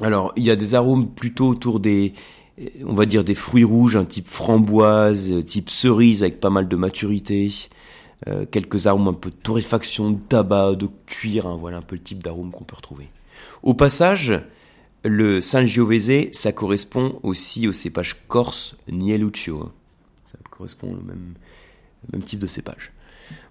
Alors, 0.00 0.32
il 0.36 0.44
y 0.44 0.50
a 0.50 0.56
des 0.56 0.74
arômes 0.74 1.08
plutôt 1.08 1.46
autour 1.46 1.78
des, 1.78 2.12
on 2.84 2.94
va 2.94 3.06
dire 3.06 3.22
des 3.22 3.36
fruits 3.36 3.64
rouges, 3.64 3.96
un 3.96 4.04
type 4.04 4.26
framboise, 4.26 5.32
type 5.46 5.70
cerise 5.70 6.24
avec 6.24 6.40
pas 6.40 6.50
mal 6.50 6.66
de 6.66 6.76
maturité, 6.76 7.52
euh, 8.26 8.46
quelques 8.50 8.86
arômes 8.86 9.08
un 9.08 9.12
peu 9.12 9.30
de 9.30 9.36
torréfaction, 9.36 10.10
de 10.12 10.18
tabac, 10.18 10.76
de 10.76 10.88
cuir, 11.06 11.46
hein, 11.46 11.56
voilà 11.60 11.78
un 11.78 11.82
peu 11.82 11.96
le 11.96 12.02
type 12.02 12.22
d'arôme 12.22 12.50
qu'on 12.50 12.64
peut 12.64 12.76
retrouver. 12.76 13.08
Au 13.62 13.74
passage, 13.74 14.32
le 15.04 15.42
Sangiovese, 15.42 16.30
ça 16.32 16.52
correspond 16.52 17.18
aussi 17.22 17.68
au 17.68 17.72
cépage 17.72 18.26
corse 18.26 18.76
Nieluccio. 18.90 19.60
Hein. 19.60 19.72
Ça 20.32 20.38
correspond 20.50 20.88
au 20.88 21.06
même, 21.06 21.34
même 22.12 22.22
type 22.22 22.38
de 22.38 22.46
cépage. 22.46 22.92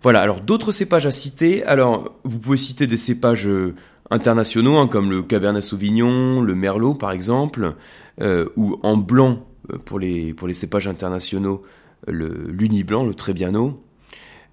Voilà, 0.01 0.21
alors 0.21 0.41
d'autres 0.41 0.71
cépages 0.71 1.05
à 1.05 1.11
citer. 1.11 1.63
Alors, 1.65 2.15
vous 2.23 2.39
pouvez 2.39 2.57
citer 2.57 2.87
des 2.87 2.97
cépages 2.97 3.47
euh, 3.47 3.75
internationaux, 4.09 4.77
hein, 4.77 4.87
comme 4.87 5.11
le 5.11 5.21
Cabernet 5.21 5.63
Sauvignon, 5.63 6.41
le 6.41 6.55
Merlot 6.55 6.95
par 6.95 7.11
exemple, 7.11 7.75
euh, 8.21 8.49
ou 8.55 8.79
en 8.81 8.97
blanc 8.97 9.45
pour 9.85 9.99
les, 9.99 10.33
pour 10.33 10.47
les 10.47 10.53
cépages 10.53 10.87
internationaux, 10.87 11.61
l'Uni 12.07 12.83
Blanc, 12.83 13.05
le 13.05 13.13
Trebbiano. 13.13 13.81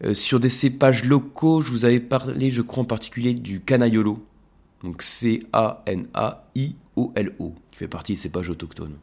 Euh, 0.04 0.14
sur 0.14 0.40
des 0.40 0.48
cépages 0.48 1.04
locaux, 1.04 1.60
je 1.60 1.70
vous 1.70 1.84
avais 1.84 2.00
parlé, 2.00 2.50
je 2.50 2.62
crois 2.62 2.82
en 2.82 2.86
particulier, 2.86 3.34
du 3.34 3.60
Canaiolo, 3.60 4.24
donc 4.82 5.02
C-A-N-A-I-O-L-O, 5.02 5.54
qui 7.70 7.78
fait 7.78 7.88
partie 7.88 8.14
des 8.14 8.18
cépages 8.18 8.48
autochtones. 8.50 8.96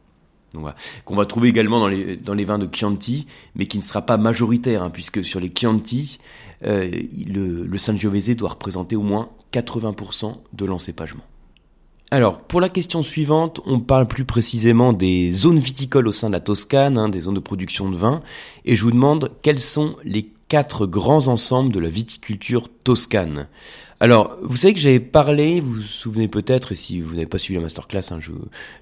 Qu'on 1.04 1.14
va 1.14 1.26
trouver 1.26 1.48
également 1.48 1.78
dans 1.78 1.88
les, 1.88 2.44
vins 2.44 2.58
de 2.58 2.68
Chianti, 2.74 3.26
mais 3.54 3.66
qui 3.66 3.76
ne 3.78 3.82
sera 3.82 4.02
pas 4.02 4.16
majoritaire, 4.16 4.82
hein, 4.82 4.90
puisque 4.90 5.22
sur 5.22 5.40
les 5.40 5.52
Chianti, 5.54 6.18
le, 6.62 7.64
le 7.64 7.78
Sangiovese 7.78 8.34
doit 8.34 8.48
représenter 8.48 8.96
au 8.96 9.02
moins 9.02 9.28
80% 9.52 10.36
de 10.54 10.64
l'encépagement. 10.64 11.22
Alors, 12.10 12.40
pour 12.40 12.62
la 12.62 12.70
question 12.70 13.02
suivante, 13.02 13.60
on 13.66 13.80
parle 13.80 14.08
plus 14.08 14.24
précisément 14.24 14.94
des 14.94 15.30
zones 15.30 15.58
viticoles 15.58 16.08
au 16.08 16.12
sein 16.12 16.28
de 16.28 16.32
la 16.32 16.40
Toscane, 16.40 16.96
hein, 16.96 17.10
des 17.10 17.20
zones 17.20 17.34
de 17.34 17.40
production 17.40 17.90
de 17.90 17.98
vin, 17.98 18.22
et 18.64 18.76
je 18.76 18.82
vous 18.82 18.92
demande 18.92 19.30
quels 19.42 19.58
sont 19.58 19.96
les 20.04 20.32
quatre 20.48 20.86
grands 20.86 21.28
ensembles 21.28 21.72
de 21.72 21.80
la 21.80 21.88
viticulture 21.88 22.68
toscane. 22.84 23.48
Alors, 24.00 24.36
vous 24.42 24.56
savez 24.56 24.74
que 24.74 24.80
j'avais 24.80 25.00
parlé, 25.00 25.60
vous 25.60 25.72
vous 25.72 25.82
souvenez 25.82 26.28
peut-être, 26.28 26.70
et 26.72 26.76
si 26.76 27.00
vous 27.00 27.14
n'avez 27.14 27.26
pas 27.26 27.38
suivi 27.38 27.56
la 27.56 27.62
masterclass, 27.62 28.12
hein, 28.12 28.18
je, 28.20 28.30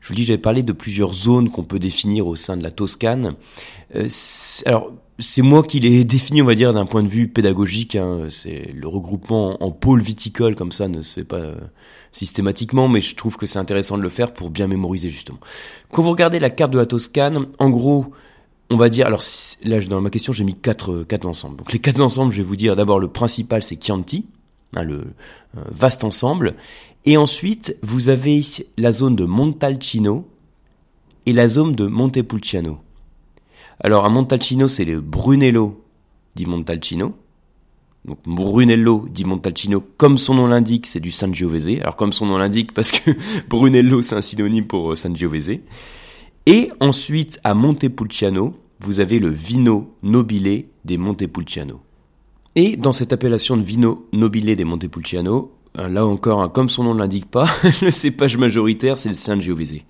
je, 0.01 0.09
vous 0.09 0.15
dis, 0.15 0.25
j'avais 0.25 0.39
parlé 0.39 0.63
de 0.63 0.73
plusieurs 0.73 1.15
zones 1.15 1.51
qu'on 1.51 1.65
peut 1.65 1.79
définir 1.79 2.27
au 2.27 2.37
sein 2.37 2.57
de 2.57 2.63
la 2.63 2.71
Toscane. 2.71 3.35
Euh, 3.95 4.09
alors, 4.67 4.93
c'est 5.19 5.41
moi 5.41 5.63
qui 5.63 5.81
l'ai 5.81 6.05
défini, 6.05 6.43
on 6.43 6.45
va 6.45 6.55
dire, 6.55 6.75
d'un 6.75 6.85
point 6.85 7.03
de 7.03 7.09
vue 7.09 7.29
pédagogique. 7.29 7.97
Hein. 7.97 8.27
C'est 8.29 8.71
le 8.75 8.87
regroupement 8.89 9.63
en 9.63 9.71
pôle 9.71 10.03
viticole 10.03 10.55
comme 10.55 10.73
ça 10.73 10.87
ne 10.89 11.01
se 11.01 11.15
fait 11.15 11.25
pas 11.25 11.37
euh, 11.37 11.55
systématiquement, 12.13 12.87
mais 12.89 13.01
je 13.01 13.15
trouve 13.15 13.39
que 13.39 13.47
c'est 13.47 13.59
intéressant 13.59 13.97
de 13.97 14.03
le 14.03 14.11
faire 14.11 14.35
pour 14.35 14.51
bien 14.51 14.67
mémoriser 14.67 15.09
justement. 15.09 15.39
Quand 15.93 16.03
vous 16.03 16.11
regardez 16.11 16.41
la 16.41 16.51
carte 16.51 16.73
de 16.73 16.79
la 16.79 16.87
Toscane, 16.87 17.47
en 17.59 17.71
gros, 17.71 18.13
on 18.71 18.77
va 18.77 18.89
dire, 18.89 19.07
alors 19.07 19.23
là 19.63 19.81
dans 19.81 20.01
ma 20.01 20.11
question 20.11 20.33
j'ai 20.33 20.45
mis 20.45 20.55
quatre 20.55 21.05
quatre 21.05 21.27
ensembles. 21.27 21.57
Donc 21.57 21.73
les 21.73 21.79
quatre 21.79 22.01
ensembles, 22.01 22.33
je 22.33 22.39
vais 22.39 22.49
vous 22.49 22.57
dire 22.57 22.77
d'abord 22.77 22.99
le 22.99 23.09
principal 23.09 23.63
c'est 23.63 23.83
Chianti, 23.83 24.27
hein, 24.75 24.83
le 24.83 24.99
euh, 25.57 25.61
vaste 25.71 26.05
ensemble, 26.05 26.55
et 27.05 27.17
ensuite 27.17 27.77
vous 27.83 28.09
avez 28.09 28.43
la 28.77 28.93
zone 28.93 29.17
de 29.17 29.25
Montalcino 29.25 30.29
et 31.27 31.33
la 31.33 31.49
zone 31.49 31.75
de 31.75 31.87
Montepulciano. 31.87 32.79
Alors 33.81 34.05
à 34.05 34.09
Montalcino, 34.09 34.69
c'est 34.69 34.85
le 34.85 35.01
Brunello 35.01 35.85
di 36.35 36.47
Montalcino. 36.47 37.15
Donc 38.05 38.19
Brunello 38.25 39.07
di 39.11 39.25
Montalcino, 39.25 39.83
comme 39.97 40.17
son 40.17 40.35
nom 40.35 40.47
l'indique, 40.47 40.87
c'est 40.87 41.01
du 41.01 41.11
Sangiovese. 41.11 41.81
Alors 41.81 41.97
comme 41.97 42.13
son 42.13 42.27
nom 42.27 42.39
l'indique, 42.39 42.73
parce 42.73 42.91
que 42.91 43.11
Brunello, 43.49 44.01
c'est 44.01 44.15
un 44.15 44.23
synonyme 44.23 44.67
pour 44.67 44.93
euh, 44.93 44.95
Sangiovese. 44.95 45.59
Et 46.47 46.71
ensuite, 46.81 47.41
à 47.43 47.55
Montepulciano, 47.55 48.55
vous 48.81 49.01
avez 49.01 49.19
le 49.19 49.31
Vino 49.31 49.93
Nobile 50.03 50.67
des 50.85 50.97
Montepulciano. 50.97 51.81
Et 52.55 52.77
dans 52.77 52.93
cette 52.93 53.13
appellation 53.13 53.57
de 53.57 53.63
vino 53.63 54.09
nobile 54.13 54.57
des 54.57 54.65
Montepulciano, 54.65 55.53
euh, 55.79 55.89
là 55.89 56.07
encore, 56.07 56.41
hein, 56.41 56.49
comme 56.49 56.71
son 56.71 56.85
nom 56.85 56.95
ne 56.95 57.01
l'indique 57.01 57.31
pas, 57.31 57.47
le 57.83 57.91
cépage 57.91 58.39
majoritaire, 58.39 58.97
c'est 58.97 59.11
le 59.11 59.15
Sangiovese. 59.15 59.81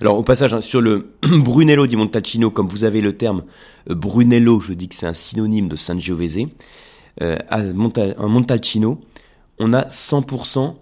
Alors 0.00 0.18
au 0.18 0.24
passage, 0.24 0.52
hein, 0.52 0.60
sur 0.60 0.80
le 0.80 1.12
Brunello 1.22 1.86
di 1.86 1.94
Montalcino, 1.94 2.50
comme 2.50 2.66
vous 2.66 2.82
avez 2.82 3.00
le 3.00 3.16
terme 3.16 3.44
euh, 3.90 3.94
Brunello, 3.94 4.58
je 4.58 4.72
dis 4.72 4.88
que 4.88 4.96
c'est 4.96 5.06
un 5.06 5.12
synonyme 5.12 5.68
de 5.68 5.76
Sangiovese, 5.76 6.46
euh, 7.22 7.36
à 7.48 7.62
Montalcino, 7.62 9.00
on 9.60 9.72
a 9.72 9.82
100% 9.82 10.74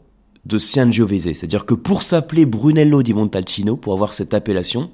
de 0.47 0.59
Sangiovese. 0.59 1.33
C'est-à-dire 1.35 1.67
que 1.67 1.75
pour 1.75 2.03
s'appeler 2.03 2.47
Brunello 2.47 3.03
di 3.03 3.15
Montalcino, 3.15 3.77
pour 3.77 3.93
avoir 3.93 4.13
cette 4.13 4.35
appellation, 4.35 4.91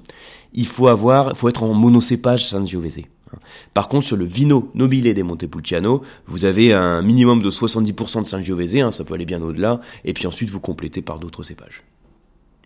il 0.53 0.67
faut 0.67 0.87
avoir, 0.87 1.37
faut 1.37 1.49
être 1.49 1.63
en 1.63 1.73
monocépage 1.73 2.47
Sangiovese. 2.47 3.01
Par 3.73 3.87
contre, 3.87 4.05
sur 4.07 4.17
le 4.17 4.25
vino 4.25 4.69
nobile 4.75 5.13
des 5.13 5.23
Montepulciano, 5.23 6.01
vous 6.27 6.45
avez 6.45 6.73
un 6.73 7.01
minimum 7.01 7.41
de 7.41 7.49
70% 7.49 8.23
de 8.23 8.27
Sangiovese, 8.27 8.77
hein, 8.77 8.91
ça 8.91 9.05
peut 9.05 9.13
aller 9.13 9.25
bien 9.25 9.41
au-delà, 9.41 9.79
et 10.03 10.13
puis 10.13 10.27
ensuite 10.27 10.49
vous 10.49 10.59
complétez 10.59 11.01
par 11.01 11.19
d'autres 11.19 11.43
cépages. 11.43 11.83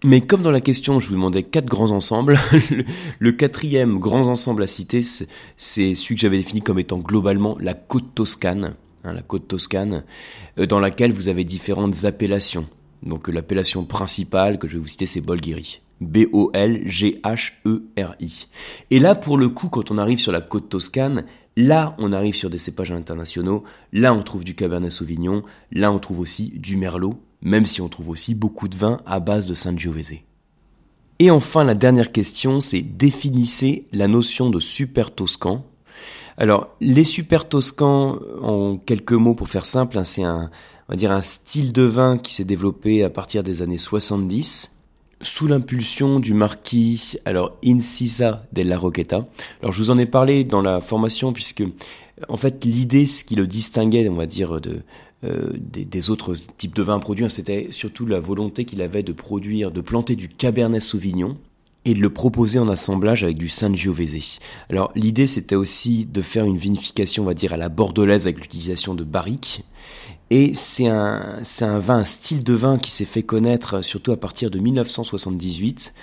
Mais 0.04 0.22
comme 0.22 0.42
dans 0.42 0.52
la 0.52 0.62
question, 0.62 1.00
je 1.00 1.08
vous 1.08 1.16
demandais 1.16 1.44
quatre 1.44 1.66
grands 1.66 1.92
ensembles, 1.92 2.38
le, 3.20 3.32
quatrième 3.32 4.00
grand 4.00 4.28
ensemble 4.28 4.64
à 4.64 4.68
citer, 4.68 5.02
c'est 5.02 5.96
celui 5.96 6.16
que 6.16 6.22
j'avais 6.22 6.38
défini 6.38 6.62
comme 6.62 6.80
étant 6.80 7.00
globalement 7.00 7.58
la 7.60 7.74
côte 7.74 8.14
toscane, 8.14 8.76
hein, 9.06 9.14
la 9.14 9.22
côte 9.22 9.48
toscane, 9.48 10.04
euh, 10.60 10.66
dans 10.66 10.80
laquelle 10.80 11.14
vous 11.14 11.28
avez 11.28 11.44
différentes 11.44 12.06
appellations. 12.06 12.68
Donc 13.04 13.28
l'appellation 13.28 13.86
principale 13.86 14.58
que 14.58 14.68
je 14.68 14.74
vais 14.74 14.80
vous 14.80 14.88
citer, 14.88 15.06
c'est 15.06 15.22
Bolgheri. 15.22 15.82
B-O-L-G-H-E-R-I. 16.02 16.88
Et 18.92 19.00
là, 19.00 19.16
pour 19.16 19.38
le 19.38 19.48
coup, 19.50 19.70
quand 19.70 19.92
on 19.92 19.98
arrive 19.98 20.20
sur 20.20 20.34
la 20.34 20.42
côte 20.42 20.70
toscane, 20.70 21.26
là, 21.56 21.96
on 22.00 22.12
arrive 22.12 22.36
sur 22.36 22.50
des 22.50 22.58
cépages 22.58 22.92
internationaux, 22.92 23.64
là, 23.94 24.14
on 24.14 24.22
trouve 24.22 24.44
du 24.44 24.56
Cabernet 24.56 24.92
Sauvignon, 24.92 25.44
là, 25.72 25.92
on 25.92 26.00
trouve 26.00 26.20
aussi 26.20 26.52
du 26.56 26.76
Merlot, 26.76 27.22
même 27.42 27.66
si 27.66 27.82
on 27.82 27.88
trouve 27.90 28.10
aussi 28.10 28.36
beaucoup 28.36 28.68
de 28.68 28.76
vins 28.76 29.00
à 29.06 29.20
base 29.20 29.46
de 29.48 29.54
Sangiovese. 29.54 30.20
Et 31.20 31.32
enfin, 31.32 31.64
la 31.64 31.76
dernière 31.76 32.12
question, 32.12 32.60
c'est 32.60 32.82
définissez 32.82 33.88
la 33.94 34.08
notion 34.10 34.50
de 34.50 34.60
super 34.60 35.16
toscan. 35.16 35.66
Alors, 36.38 36.76
les 36.82 37.04
super 37.04 37.48
toscans, 37.48 38.20
en 38.42 38.78
quelques 38.78 39.14
mots 39.14 39.36
pour 39.36 39.48
faire 39.48 39.66
simple, 39.66 39.98
hein, 39.98 40.04
c'est 40.04 40.24
un, 40.24 40.50
on 40.88 40.94
va 40.94 40.98
dire 40.98 41.12
un 41.12 41.22
style 41.22 41.72
de 41.72 41.84
vin 41.84 42.18
qui 42.18 42.34
s'est 42.34 42.44
développé 42.44 43.04
à 43.04 43.10
partir 43.10 43.42
des 43.42 43.62
années 43.62 43.78
70 43.78 44.72
sous 45.22 45.48
l'impulsion 45.48 46.20
du 46.20 46.34
marquis 46.34 47.16
alors 47.24 47.58
Incisa 47.66 48.46
della 48.52 48.78
Roqueta. 48.78 49.26
Alors 49.62 49.72
je 49.72 49.82
vous 49.82 49.90
en 49.90 49.98
ai 49.98 50.06
parlé 50.06 50.44
dans 50.44 50.62
la 50.62 50.82
formation 50.82 51.32
puisque 51.32 51.64
en 52.28 52.38
fait 52.38 52.66
l'idée 52.66 53.06
ce 53.06 53.24
qui 53.24 53.36
le 53.36 53.48
distinguait 53.48 54.08
on 54.10 54.16
va 54.16 54.26
dire 54.26 54.60
de 54.60 54.82
euh, 55.24 55.54
des, 55.56 56.10
autres 56.10 56.36
types 56.58 56.76
de 56.76 56.84
vins 56.84 57.00
produits, 57.00 57.26
hein, 57.26 57.30
c'était 57.30 57.68
surtout 57.72 58.06
la 58.06 58.20
volonté 58.20 58.66
qu'il 58.66 58.82
avait 58.82 59.02
de 59.02 59.14
produire, 59.14 59.72
de 59.72 59.82
planter 59.82 60.16
du 60.16 60.28
Cabernet 60.28 60.82
Sauvignon 60.82 61.38
et 61.86 61.94
de 61.94 62.00
le 62.00 62.10
proposer 62.10 62.60
en 62.60 62.68
assemblage 62.68 63.24
avec 63.24 63.38
du 63.38 63.48
Sangiovese. 63.48 64.40
Alors 64.70 64.92
l'idée 64.96 65.28
c'était 65.28 65.56
aussi 65.56 66.06
de 66.06 66.22
faire 66.22 66.46
une 66.46 66.58
vinification, 66.58 67.24
on 67.24 67.26
va 67.26 67.34
dire, 67.34 67.54
à 67.54 67.58
la 67.58 67.70
bordelaise 67.70 68.24
avec 68.24 68.40
l'utilisation 68.40 68.96
de 68.96 69.04
barriques 69.04 69.64
et 70.32 70.54
c'est 70.56 70.88
un, 70.88 71.22
c'est 71.44 71.66
un 71.66 71.80
vin, 71.80 71.98
un 71.98 72.04
style 72.04 72.44
de 72.44 72.54
vin 72.54 72.80
qui 72.80 72.90
s'est 72.90 73.06
fait 73.06 73.24
connaître 73.24 73.84
surtout 73.84 74.12
à 74.12 74.18
partir 74.18 74.50
de 74.50 74.58
1978, 74.58 75.94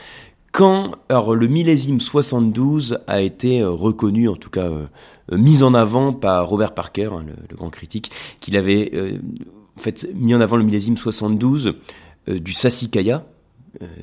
quand 0.52 0.96
alors, 1.08 1.34
le 1.34 1.46
millésime 1.46 1.98
72 1.98 2.98
a 3.06 3.22
été 3.22 3.62
euh, 3.62 3.70
reconnu, 3.70 4.28
en 4.28 4.36
tout 4.36 4.50
cas 4.50 4.66
euh, 4.66 4.86
mis 5.32 5.62
en 5.62 5.72
avant 5.72 6.12
par 6.12 6.46
Robert 6.46 6.74
Parker, 6.74 7.08
hein, 7.14 7.24
le, 7.48 7.56
grand 7.56 7.70
critique, 7.70 8.10
qu'il 8.38 8.58
avait 8.58 8.90
euh, 8.92 9.18
fait 9.78 10.06
mis 10.14 10.34
en 10.34 10.42
avant 10.42 10.56
le 10.56 10.64
millésime 10.64 10.98
72 10.98 11.74
du 12.28 12.52
Sassicaia, 12.52 13.24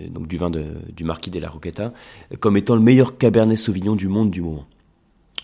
donc 0.09 0.27
du 0.27 0.37
vin 0.37 0.49
de, 0.49 0.65
du 0.95 1.03
marquis 1.03 1.29
de 1.29 1.39
la 1.39 1.49
Roqueta, 1.49 1.93
comme 2.39 2.57
étant 2.57 2.75
le 2.75 2.81
meilleur 2.81 3.17
Cabernet 3.17 3.57
Sauvignon 3.57 3.95
du 3.95 4.07
monde 4.07 4.31
du 4.31 4.41
moment. 4.41 4.65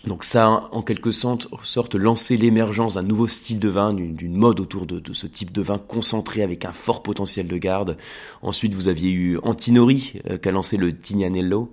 Donc 0.06 0.22
ça 0.22 0.46
a 0.46 0.68
en 0.72 0.82
quelque 0.82 1.10
sorte, 1.10 1.48
lancé 1.94 2.36
l'émergence 2.36 2.94
d'un 2.94 3.02
nouveau 3.02 3.26
style 3.26 3.58
de 3.58 3.68
vin, 3.68 3.92
d'une 3.92 4.36
mode 4.36 4.60
autour 4.60 4.86
de, 4.86 5.02
ce 5.12 5.26
type 5.26 5.52
de 5.52 5.62
vin 5.62 5.78
concentré 5.78 6.42
avec 6.42 6.64
un 6.64 6.72
fort 6.72 7.02
potentiel 7.02 7.48
de 7.48 7.56
garde. 7.56 7.96
Ensuite, 8.40 8.74
vous 8.74 8.88
aviez 8.88 9.10
eu 9.10 9.38
Antinori 9.42 10.14
euh, 10.30 10.38
qui 10.38 10.48
a 10.48 10.52
lancé 10.52 10.76
le 10.76 10.96
Tignanello. 10.96 11.72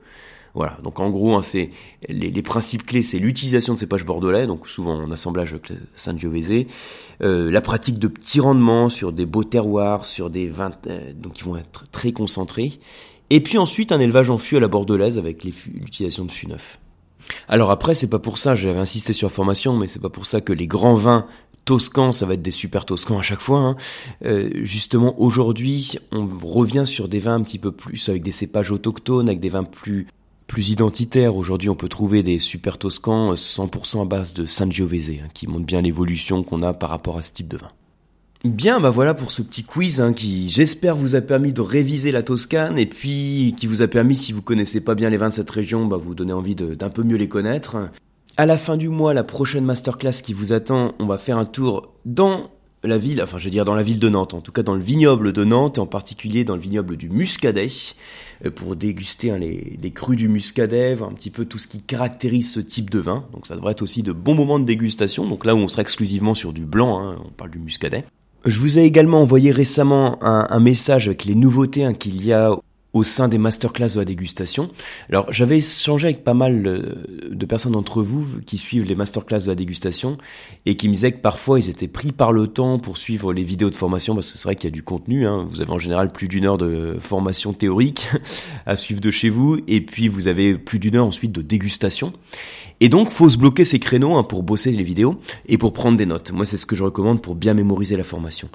Voilà, 0.56 0.78
donc 0.84 1.00
en 1.00 1.10
gros, 1.10 1.36
hein, 1.36 1.42
c'est 1.42 1.72
les, 2.08 2.42
principes 2.44 2.86
clés, 2.86 3.02
c'est 3.02 3.18
l'utilisation 3.18 3.74
de 3.74 3.80
ces 3.80 3.88
pages 3.88 4.06
bordelais, 4.06 4.46
donc 4.46 4.68
souvent 4.68 4.96
en 4.98 5.10
assemblage 5.10 5.56
Sangiovese, 5.96 6.66
euh, 7.22 7.50
la 7.50 7.62
pratique 7.62 7.98
de 7.98 8.08
petits 8.08 8.40
rendements 8.40 8.90
sur 8.90 9.14
des 9.14 9.26
beaux 9.26 9.44
terroirs, 9.44 10.06
sur 10.06 10.30
des 10.30 10.50
vins 10.50 10.72
euh, 10.88 11.12
donc 11.14 11.34
qui 11.34 11.44
vont 11.44 11.58
être 11.58 11.86
très 11.92 12.12
concentrés, 12.12 12.80
et 13.32 13.42
puis 13.42 13.58
ensuite 13.58 13.92
un 13.92 14.00
élevage 14.00 14.30
en 14.30 14.38
fût 14.38 14.58
à 14.58 14.60
la 14.60 14.68
bordelaise 14.68 15.18
avec 15.18 15.44
l'utilisation 15.44 16.24
de 16.24 16.32
fûts 16.32 16.48
neufs. 16.48 16.78
Alors 17.48 17.72
après, 17.72 17.96
c'est 17.96 18.10
pas 18.10 18.20
pour 18.20 18.38
ça, 18.38 18.54
j'avais 18.54 18.80
insisté 18.80 19.12
sur 19.12 19.30
la 19.30 19.34
formation, 19.34 19.76
mais 19.76 19.88
c'est 19.88 20.02
pas 20.02 20.10
pour 20.10 20.28
ça 20.28 20.40
que 20.40 20.54
les 20.54 20.68
grands 20.68 20.96
vins 20.96 21.26
toscans, 21.66 22.12
ça 22.12 22.28
va 22.28 22.36
être 22.36 22.42
des 22.44 22.52
super 22.52 22.86
toscans 22.86 23.18
à 23.18 23.22
chaque 23.24 23.40
fois. 23.40 23.60
Hein. 23.60 23.76
Euh, 24.26 24.50
justement, 24.62 25.20
aujourd'hui, 25.20 25.98
on 26.12 26.28
revient 26.44 26.84
sur 26.86 27.08
des 27.08 27.20
vins 27.20 27.36
un 27.36 27.42
petit 27.42 27.60
peu 27.60 27.72
plus 27.72 28.08
avec 28.10 28.22
des 28.22 28.32
cépages 28.32 28.72
autochtones, 28.72 29.30
avec 29.30 29.40
des 29.40 29.50
vins 29.50 29.64
plus 29.64 30.08
plus 30.48 30.70
identitaires. 30.70 31.36
Aujourd'hui, 31.36 31.70
on 31.70 31.76
peut 31.76 31.90
trouver 31.90 32.24
des 32.24 32.40
super 32.40 32.78
toscans 32.78 33.34
100% 33.34 34.02
à 34.02 34.06
base 34.06 34.34
de 34.34 34.46
Sangiovese, 34.46 35.10
hein, 35.10 35.28
qui 35.34 35.48
montrent 35.48 35.66
bien 35.66 35.82
l'évolution 35.82 36.44
qu'on 36.44 36.64
a 36.64 36.74
par 36.74 36.90
rapport 36.90 37.18
à 37.18 37.22
ce 37.22 37.32
type 37.32 37.48
de 37.48 37.58
vin. 37.58 37.70
Bien, 38.44 38.82
bah 38.82 38.90
voilà 38.90 39.14
pour 39.14 39.32
ce 39.32 39.42
petit 39.42 39.64
quiz 39.64 40.02
hein, 40.02 40.12
qui, 40.12 40.50
j'espère, 40.50 40.98
vous 40.98 41.16
a 41.16 41.22
permis 41.22 41.54
de 41.54 41.62
réviser 41.62 42.12
la 42.12 42.24
Toscane 42.24 42.78
et 42.78 42.86
puis 42.86 43.56
qui 43.58 43.68
vous 43.68 43.82
a 43.82 43.88
permis, 43.88 44.18
si 44.18 44.34
vous 44.34 44.42
connaissez 44.42 44.82
pas 44.82 44.96
bien 44.96 45.10
les 45.10 45.16
vins 45.16 45.30
de 45.30 45.34
cette 45.34 45.50
région, 45.50 45.86
bah 45.86 45.96
vous 45.96 46.14
donner 46.14 46.34
envie 46.34 46.56
d'un 46.56 46.90
peu 46.90 47.04
mieux 47.04 47.16
les 47.16 47.30
connaître. 47.30 47.78
À 48.36 48.46
la 48.46 48.58
fin 48.58 48.76
du 48.76 48.90
mois, 48.90 49.14
la 49.14 49.24
prochaine 49.24 49.64
masterclass 49.64 50.22
qui 50.24 50.34
vous 50.34 50.52
attend, 50.52 50.94
on 51.00 51.06
va 51.06 51.18
faire 51.18 51.38
un 51.38 51.46
tour 51.46 51.94
dans 52.04 52.50
la 52.84 52.98
ville, 52.98 53.22
enfin 53.22 53.40
je 53.40 53.46
veux 53.46 53.52
dire 53.52 53.66
dans 53.66 53.76
la 53.76 53.84
ville 53.84 54.00
de 54.00 54.10
Nantes, 54.10 54.34
en 54.34 54.42
tout 54.42 54.52
cas 54.52 54.64
dans 54.64 54.76
le 54.76 54.82
vignoble 54.82 55.32
de 55.32 55.44
Nantes 55.44 55.78
et 55.78 55.82
en 55.82 55.86
particulier 55.86 56.44
dans 56.44 56.56
le 56.56 56.62
vignoble 56.62 56.98
du 56.98 57.10
Muscadet 57.10 57.68
euh, 58.46 58.52
pour 58.52 58.76
déguster 58.76 59.32
hein, 59.32 59.38
les, 59.38 59.92
crus 59.92 60.18
du 60.18 60.28
Muscadet, 60.28 60.98
un 61.02 61.14
petit 61.14 61.30
peu 61.30 61.46
tout 61.46 61.58
ce 61.58 61.68
qui 61.68 61.82
caractérise 61.82 62.52
ce 62.52 62.60
type 62.60 62.90
de 62.90 63.00
vin. 63.00 63.26
Donc 63.32 63.48
ça 63.48 63.56
devrait 63.56 63.72
être 63.72 63.82
aussi 63.82 64.04
de 64.04 64.12
bons 64.12 64.36
moments 64.36 64.60
de 64.60 64.66
dégustation. 64.66 65.28
Donc 65.28 65.46
là 65.46 65.56
où 65.56 65.60
on 65.60 65.68
sera 65.68 65.82
exclusivement 65.82 66.34
sur 66.34 66.52
du 66.52 66.66
blanc, 66.66 67.00
hein, 67.00 67.18
on 67.26 67.30
parle 67.30 67.52
du 67.52 67.60
Muscadet. 67.60 68.04
Je 68.46 68.60
vous 68.60 68.78
ai 68.78 68.84
également 68.84 69.22
envoyé 69.22 69.52
récemment 69.52 70.22
un, 70.22 70.60
message 70.60 71.08
avec 71.08 71.24
les 71.24 71.36
nouveautés 71.36 71.86
hein, 71.86 71.94
qu'il 71.94 72.26
y 72.26 72.34
a 72.34 72.54
au 72.94 73.04
sein 73.04 73.28
des 73.28 73.38
masterclass 73.38 73.90
de 73.96 74.00
la 74.00 74.06
dégustation. 74.06 74.70
Alors 75.10 75.32
j'avais 75.32 75.58
échangé 75.58 76.08
avec 76.08 76.24
pas 76.24 76.34
mal 76.34 76.66
euh, 76.66 76.82
de 77.30 77.46
personnes 77.46 77.74
d'entre 77.74 78.04
vous 78.04 78.26
qui 78.46 78.58
suivent 78.58 78.86
les 78.86 78.96
masterclass 78.96 79.40
de 79.40 79.48
la 79.48 79.56
dégustation 79.56 80.18
et 80.66 80.76
qui 80.76 80.88
me 80.88 80.94
disaient 80.94 81.12
que 81.12 81.22
parfois 81.22 81.60
ils 81.60 81.70
étaient 81.70 81.88
pris 81.88 82.12
par 82.12 82.32
le 82.32 82.48
temps 82.48 82.80
pour 82.80 82.98
suivre 82.98 83.34
les 83.34 83.44
vidéos 83.44 83.70
de 83.70 83.76
formation 83.76 84.14
parce 84.14 84.32
que 84.32 84.38
c'est 84.38 84.44
vrai 84.44 84.56
qu'il 84.56 84.70
y 84.70 84.74
a 84.74 84.76
du 84.76 84.84
contenu. 84.84 85.26
Hein. 85.26 85.48
Vous 85.50 85.62
avez 85.62 85.72
en 85.72 85.80
général 85.80 86.12
plus 86.12 86.28
d'une 86.28 86.46
heure 86.46 86.58
de 86.58 86.98
formation 87.00 87.54
théorique 87.54 88.10
à 88.66 88.76
suivre 88.76 89.02
de 89.02 89.12
chez 89.12 89.30
vous 89.30 89.60
et 89.68 89.82
puis 89.82 90.08
vous 90.08 90.28
avez 90.28 90.56
plus 90.58 90.80
d'une 90.80 90.96
heure 90.96 91.06
ensuite 91.06 91.32
de 91.32 91.42
dégustation. 91.42 92.14
Et 92.80 92.90
donc, 92.90 93.12
faut 93.12 93.30
se 93.30 93.38
bloquer 93.38 93.66
ces 93.66 93.80
créneaux 93.80 94.16
hein, 94.16 94.24
pour 94.24 94.44
bosser 94.44 94.72
les 94.72 94.84
vidéos 94.84 95.18
et 95.48 95.58
pour 95.58 95.72
prendre 95.74 95.98
des 95.98 96.06
notes. 96.06 96.32
Moi, 96.32 96.46
c'est 96.46 96.58
ce 96.58 96.66
que 96.66 96.76
je 96.76 96.84
recommande 96.84 97.22
pour 97.22 97.36
bien 97.36 97.54
mémoriser 97.54 97.96
la 97.96 98.04
formation. 98.04 98.50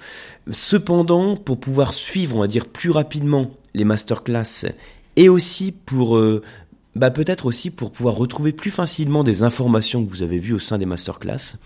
Cependant, 0.51 1.37
pour 1.37 1.59
pouvoir 1.59 1.95
suivre, 1.95 2.37
on 2.37 2.41
va 2.41 2.47
dire, 2.47 2.67
plus 2.67 2.91
rapidement 2.91 3.51
les 3.75 3.85
masterclass 3.85 4.67
et 5.17 5.29
aussi 5.29 5.73
pour... 5.73 6.17
Euh, 6.17 6.43
bah 6.95 7.11
peut-être 7.11 7.47
aussi 7.47 7.71
pour 7.71 7.93
pouvoir 7.93 8.17
retrouver 8.17 8.53
plus 8.53 8.73
facilement 8.73 9.23
des 9.23 9.45
informations 9.45 10.05
que 10.05 10.11
vous 10.11 10.23
avez 10.23 10.41
vues 10.41 10.55
au 10.55 10.59
sein 10.59 10.79
des 10.79 10.87
masterclass. 10.87 11.57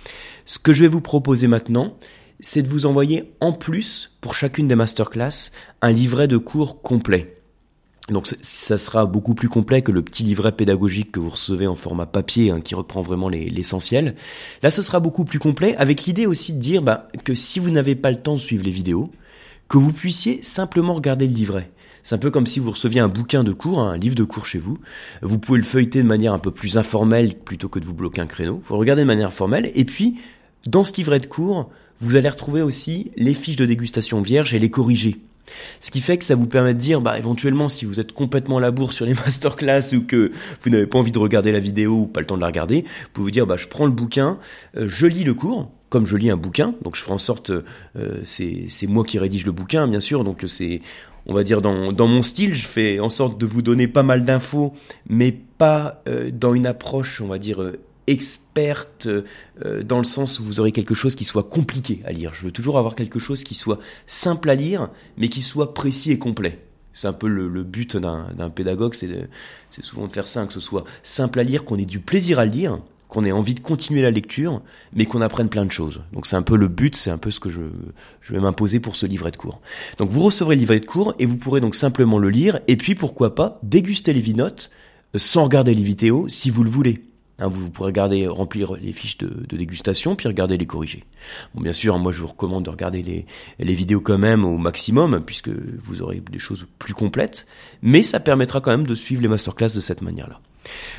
Ce 0.45 0.59
que 0.59 0.75
je 0.75 0.83
vais 0.83 0.89
vous 0.89 1.01
proposer 1.01 1.47
maintenant, 1.47 1.97
c'est 2.41 2.63
de 2.63 2.69
vous 2.69 2.85
envoyer 2.85 3.33
en 3.41 3.53
plus, 3.53 4.13
pour 4.21 4.35
chacune 4.35 4.69
des 4.69 4.75
masterclass, 4.75 5.53
un 5.81 5.91
livret 5.91 6.29
de 6.29 6.37
cours 6.37 6.83
complet. 6.83 7.39
Donc 8.09 8.27
ça 8.41 8.79
sera 8.79 9.07
beaucoup 9.07 9.35
plus 9.35 9.49
complet 9.49 9.81
que 9.81 9.93
le 9.93 10.03
petit 10.03 10.25
livret 10.25 10.53
pédagogique 10.53 11.13
que 11.13 11.21
vous 11.21 11.31
recevez 11.31 11.69
en 11.69 11.77
format 11.77 12.05
papier 12.05 12.51
hein, 12.51 12.61
qui 12.61 12.75
reprend 12.75 13.01
vraiment 13.01 13.29
l'essentiel. 13.29 14.17
Là 14.63 14.73
ce 14.73 14.83
sera 14.83 14.99
beaucoup 14.99 15.25
plus 15.25 15.39
complet 15.39 15.77
avec 15.77 16.05
l'idée 16.05 16.27
aussi 16.27 16.53
de 16.53 16.59
dire 16.59 16.83
bah, 16.83 17.09
que 17.25 17.35
si 17.35 17.61
vous 17.61 17.71
n'avez 17.71 17.95
pas 17.95 18.11
le 18.11 18.21
temps 18.21 18.35
de 18.35 18.41
suivre 18.41 18.65
les 18.65 18.73
vidéos, 18.73 19.11
que 19.69 19.79
vous 19.79 19.93
puissiez 19.93 20.43
simplement 20.43 20.95
regarder 20.95 21.29
le 21.29 21.35
livret. 21.35 21.71
C'est 22.03 22.15
un 22.15 22.19
peu 22.19 22.31
comme 22.31 22.47
si 22.47 22.59
vous 22.59 22.71
receviez 22.71 23.01
un 23.01 23.09
bouquin 23.09 23.45
de 23.45 23.53
cours, 23.53 23.81
un 23.81 23.97
livre 23.97 24.15
de 24.15 24.25
cours 24.25 24.47
chez 24.47 24.59
vous. 24.59 24.79
Vous 25.23 25.39
pouvez 25.39 25.59
le 25.59 25.65
feuilleter 25.65 26.03
de 26.03 26.09
manière 26.09 26.33
un 26.33 26.39
peu 26.39 26.51
plus 26.51 26.77
informelle 26.77 27.37
plutôt 27.37 27.69
que 27.69 27.79
de 27.79 27.85
vous 27.85 27.95
bloquer 27.95 28.21
un 28.21 28.27
créneau. 28.27 28.63
Vous 28.67 28.77
regardez 28.77 29.03
de 29.03 29.07
manière 29.07 29.29
informelle 29.29 29.71
et 29.75 29.85
puis 29.85 30.17
dans 30.67 30.85
ce 30.85 30.93
livret 30.95 31.21
de 31.21 31.27
cours, 31.27 31.71
vous 32.01 32.17
allez 32.17 32.29
retrouver 32.29 32.63
aussi 32.63 33.13
les 33.17 33.35
fiches 33.35 33.57
de 33.57 33.67
dégustation 33.67 34.21
vierges 34.23 34.55
et 34.55 34.59
les 34.59 34.71
corriger. 34.71 35.21
Ce 35.81 35.91
qui 35.91 36.01
fait 36.01 36.19
que 36.19 36.25
ça 36.25 36.35
vous 36.35 36.47
permet 36.47 36.75
de 36.75 36.79
dire, 36.79 37.01
bah, 37.01 37.19
éventuellement, 37.19 37.69
si 37.69 37.85
vous 37.85 38.01
êtes 38.01 38.13
complètement 38.13 38.59
la 38.59 38.71
bourre 38.71 38.93
sur 38.93 39.07
les 39.07 39.15
masterclass 39.27 39.93
ou 39.95 40.03
que 40.03 40.33
vous 40.63 40.71
n'avez 40.71 40.87
pas 40.87 40.99
envie 40.99 41.13
de 41.13 41.19
regarder 41.19 41.53
la 41.53 41.61
vidéo 41.61 41.93
ou 41.93 42.07
pas 42.07 42.21
le 42.21 42.27
temps 42.27 42.37
de 42.37 42.41
la 42.41 42.47
regarder, 42.47 42.83
vous 42.83 43.09
pouvez 43.13 43.25
vous 43.25 43.31
dire, 43.31 43.47
bah, 43.47 43.57
je 43.57 43.67
prends 43.67 43.87
le 43.87 43.93
bouquin, 43.93 44.39
euh, 44.77 44.87
je 44.89 45.07
lis 45.07 45.25
le 45.25 45.35
cours, 45.35 45.71
comme 45.89 46.07
je 46.07 46.17
lis 46.17 46.31
un 46.31 46.37
bouquin. 46.37 46.75
Donc 46.83 46.97
je 46.97 47.03
ferai 47.03 47.15
en 47.15 47.19
sorte, 47.19 47.51
euh, 47.51 48.21
c'est 48.25 48.87
moi 48.87 49.05
qui 49.05 49.19
rédige 49.19 49.45
le 49.45 49.53
bouquin, 49.53 49.87
bien 49.89 50.01
sûr. 50.01 50.25
Donc 50.25 50.45
c'est, 50.47 50.81
on 51.27 51.35
va 51.35 51.45
dire 51.45 51.61
dans, 51.61 51.93
dans, 51.93 52.09
mon 52.09 52.23
style, 52.23 52.55
je 52.55 52.67
fais 52.67 53.01
en 53.01 53.11
sorte 53.11 53.39
de 53.39 53.47
vous 53.47 53.63
donner 53.63 53.89
pas 53.89 54.03
mal 54.03 54.25
d'infos, 54.25 54.73
mais 55.09 55.33
pas 55.33 56.03
euh, 56.09 56.31
dans 56.33 56.55
une 56.55 56.67
approche, 56.67 57.21
on 57.21 57.29
va 57.29 57.39
dire 57.39 57.63
euh, 57.63 57.79
experte 58.09 59.09
dans 59.85 59.99
le 59.99 60.05
sens 60.05 60.41
où 60.41 60.45
vous 60.45 60.59
aurez 60.59 60.73
quelque 60.73 60.93
chose 60.93 61.15
qui 61.15 61.23
soit 61.23 61.45
compliqué 61.45 62.03
à 62.05 62.11
lire. 62.11 62.35
Je 62.35 62.43
veux 62.43 62.51
toujours 62.51 62.77
avoir 62.77 62.97
quelque 62.97 63.21
chose 63.21 63.45
qui 63.45 63.55
soit 63.55 63.79
simple 64.09 64.51
à 64.51 64.57
lire, 64.57 64.91
mais 65.17 65.29
qui 65.29 65.41
soit 65.41 65.73
précis 65.73 66.11
et 66.11 66.19
complet. 66.19 66.59
C'est 66.95 67.07
un 67.07 67.13
peu 67.13 67.29
le, 67.29 67.49
le 67.49 67.63
but 67.63 67.97
d'un 67.97 68.51
pédagogue, 68.53 68.95
c'est 68.95 69.29
souvent 69.85 70.09
de 70.09 70.13
faire 70.13 70.27
ça, 70.27 70.45
que 70.47 70.53
ce 70.53 70.59
soit 70.59 70.83
simple 71.05 71.39
à 71.39 71.45
lire, 71.45 71.65
qu'on 71.65 71.79
ait 71.79 71.85
du 71.85 72.01
plaisir 72.01 72.41
à 72.41 72.45
lire, 72.45 72.81
qu'on 73.13 73.25
ait 73.25 73.33
envie 73.33 73.55
de 73.55 73.61
continuer 73.61 74.01
la 74.01 74.11
lecture, 74.11 74.63
mais 74.95 75.05
qu'on 75.05 75.21
apprenne 75.21 75.51
plein 75.51 75.67
de 75.67 75.71
choses. 75.71 76.01
Donc 76.15 76.27
c'est 76.27 76.35
un 76.35 76.41
peu 76.41 76.57
le 76.57 76.67
but, 76.67 76.97
c'est 76.97 77.11
un 77.11 77.19
peu 77.19 77.31
ce 77.31 77.41
que 77.41 77.51
je, 77.51 77.61
vais 78.31 78.41
m'imposer 78.41 78.81
pour 78.81 78.97
ce 78.97 79.05
livret 79.05 79.31
de 79.31 79.37
cours. 79.37 79.61
Donc 79.99 80.09
vous 80.09 80.23
recevrez 80.23 80.55
le 80.55 80.61
livret 80.61 80.81
de 80.81 80.87
cours 80.87 81.15
et 81.19 81.27
vous 81.27 81.37
pourrez 81.37 81.61
donc 81.61 81.75
simplement 81.75 82.19
le 82.19 82.31
lire, 82.31 82.61
et 82.69 82.77
puis 82.79 82.95
pourquoi 82.95 83.35
pas 83.35 83.61
déguster 83.63 84.15
les 84.15 84.23
vinotes 84.23 84.71
sans 85.15 85.45
regarder 85.45 85.75
les 85.75 85.83
vidéos 85.83 86.27
si 86.29 86.49
vous 86.49 86.65
le 86.65 86.71
voulez. 86.71 87.12
Hein, 87.39 87.49
vous 87.49 87.71
pourrez 87.71 87.89
regarder, 87.89 88.27
remplir 88.27 88.75
les 88.75 88.93
fiches 88.93 89.19
de, 89.19 89.57
dégustation, 89.57 90.17
puis 90.17 90.29
regarder 90.29 90.59
les 90.59 90.67
corriger. 90.67 91.05
Bon, 91.55 91.63
bien 91.63 91.73
sûr, 91.73 91.99
moi 91.99 92.13
je 92.13 92.21
vous 92.21 92.27
recommande 92.27 92.65
de 92.65 92.71
regarder 92.71 93.03
les, 93.59 93.75
vidéos 93.75 94.01
quand 94.01 94.19
même 94.19 94.45
au 94.45 94.59
maximum, 94.59 95.23
puisque 95.25 95.49
vous 95.49 96.03
aurez 96.03 96.23
des 96.31 96.39
choses 96.39 96.67
plus 96.79 96.95
complètes, 96.95 97.47
mais 97.81 98.03
ça 98.03 98.21
permettra 98.21 98.61
quand 98.61 98.71
même 98.71 98.87
de 98.87 98.95
suivre 98.95 99.23
les 99.23 99.29
masterclass 99.29 99.75
de 99.75 99.81
cette 99.81 100.03
manière-là. 100.03 100.41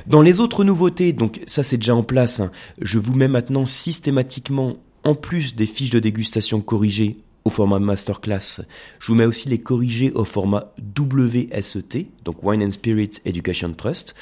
Dans 0.08 0.22
les 0.22 0.40
autres 0.40 0.64
nouveautés, 0.64 1.14
donc 1.14 1.40
ça 1.46 1.64
c'est 1.64 1.78
déjà 1.78 1.96
en 1.96 2.04
place, 2.04 2.40
hein, 2.40 2.52
je 2.82 3.00
vous 3.00 3.14
mets 3.14 3.28
maintenant 3.28 3.66
systématiquement, 3.66 4.78
en 5.04 5.16
plus 5.16 5.56
des 5.56 5.66
fiches 5.66 5.92
de 5.92 6.00
dégustation 6.00 6.62
corrigées 6.62 7.16
au 7.46 7.50
format 7.50 7.80
masterclass. 7.80 8.62
Je 9.00 9.08
vous 9.08 9.16
mets 9.16 9.26
aussi 9.26 9.50
les 9.50 9.60
corrigés 9.60 10.12
au 10.12 10.24
format 10.24 10.74
WSET, 10.98 12.08
donc 12.24 12.44
Wine 12.44 12.64
and 12.64 12.72
Spirit 12.72 13.12
Education 13.26 13.74
Trust, 13.74 14.16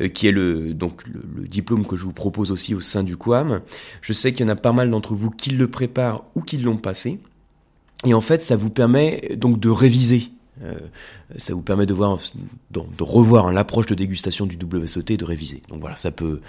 euh, 0.00 0.08
qui 0.08 0.26
est 0.26 0.32
le, 0.32 0.74
donc 0.74 1.06
le, 1.06 1.46
diplôme 1.48 1.86
que 1.86 1.96
je 1.96 2.04
vous 2.04 2.12
propose 2.12 2.50
aussi 2.50 2.74
au 2.74 2.80
sein 2.80 3.02
du 3.02 3.16
QAM. 3.16 3.62
Je 4.02 4.12
sais 4.12 4.32
qu'il 4.32 4.46
y 4.46 4.48
en 4.48 4.52
a 4.52 4.56
pas 4.56 4.72
mal 4.72 4.90
d'entre 4.90 5.14
vous 5.14 5.30
qui 5.30 5.50
le 5.50 5.68
préparent 5.68 6.24
ou 6.34 6.42
qui 6.42 6.58
l'ont 6.58 6.76
passé. 6.76 7.18
Et 8.04 8.14
en 8.14 8.20
fait, 8.20 8.42
ça 8.42 8.56
vous 8.56 8.70
permet 8.70 9.36
donc 9.36 9.58
de 9.58 9.70
réviser. 9.70 10.30
Euh, 10.62 10.78
ça 11.36 11.54
vous 11.54 11.62
permet 11.62 11.86
de 11.86 11.94
voir, 11.94 12.18
de, 12.70 12.80
de 12.80 13.02
revoir 13.02 13.52
l'approche 13.52 13.86
de 13.86 13.94
dégustation 13.94 14.46
du 14.46 14.56
WSET 14.56 15.10
et 15.10 15.16
de 15.16 15.24
réviser. 15.24 15.62
Donc 15.68 15.80
voilà, 15.80 15.96
ça 15.96 16.10
peut, 16.10 16.40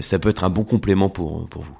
ça 0.00 0.18
peut 0.18 0.28
être 0.28 0.44
un 0.44 0.50
bon 0.50 0.64
complément 0.64 1.08
pour, 1.08 1.48
pour 1.48 1.62
vous. 1.62 1.76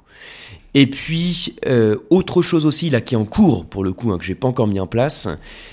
Et 0.73 0.87
puis, 0.87 1.55
euh, 1.65 1.97
autre 2.09 2.41
chose 2.41 2.65
aussi 2.65 2.89
là 2.89 3.01
qui 3.01 3.15
est 3.15 3.17
en 3.17 3.25
cours, 3.25 3.65
pour 3.65 3.83
le 3.83 3.93
coup, 3.93 4.11
hein, 4.11 4.17
que 4.17 4.25
j'ai 4.25 4.35
pas 4.35 4.47
encore 4.47 4.67
mis 4.67 4.79
en 4.79 4.87
place, 4.87 5.27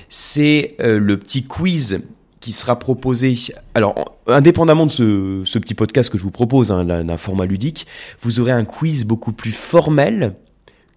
c'est 0.08 0.76
euh, 0.80 0.98
le 0.98 1.18
petit 1.18 1.44
quiz 1.44 2.00
qui 2.40 2.52
sera 2.52 2.78
proposé. 2.78 3.34
Alors, 3.74 4.16
indépendamment 4.26 4.86
de 4.86 4.92
ce, 4.92 5.42
ce 5.44 5.58
petit 5.58 5.74
podcast 5.74 6.10
que 6.10 6.18
je 6.18 6.22
vous 6.22 6.30
propose, 6.30 6.70
hein, 6.70 6.84
d'un 6.84 7.16
format 7.16 7.46
ludique, 7.46 7.86
vous 8.22 8.40
aurez 8.40 8.52
un 8.52 8.64
quiz 8.64 9.04
beaucoup 9.04 9.32
plus 9.32 9.52
formel 9.52 10.34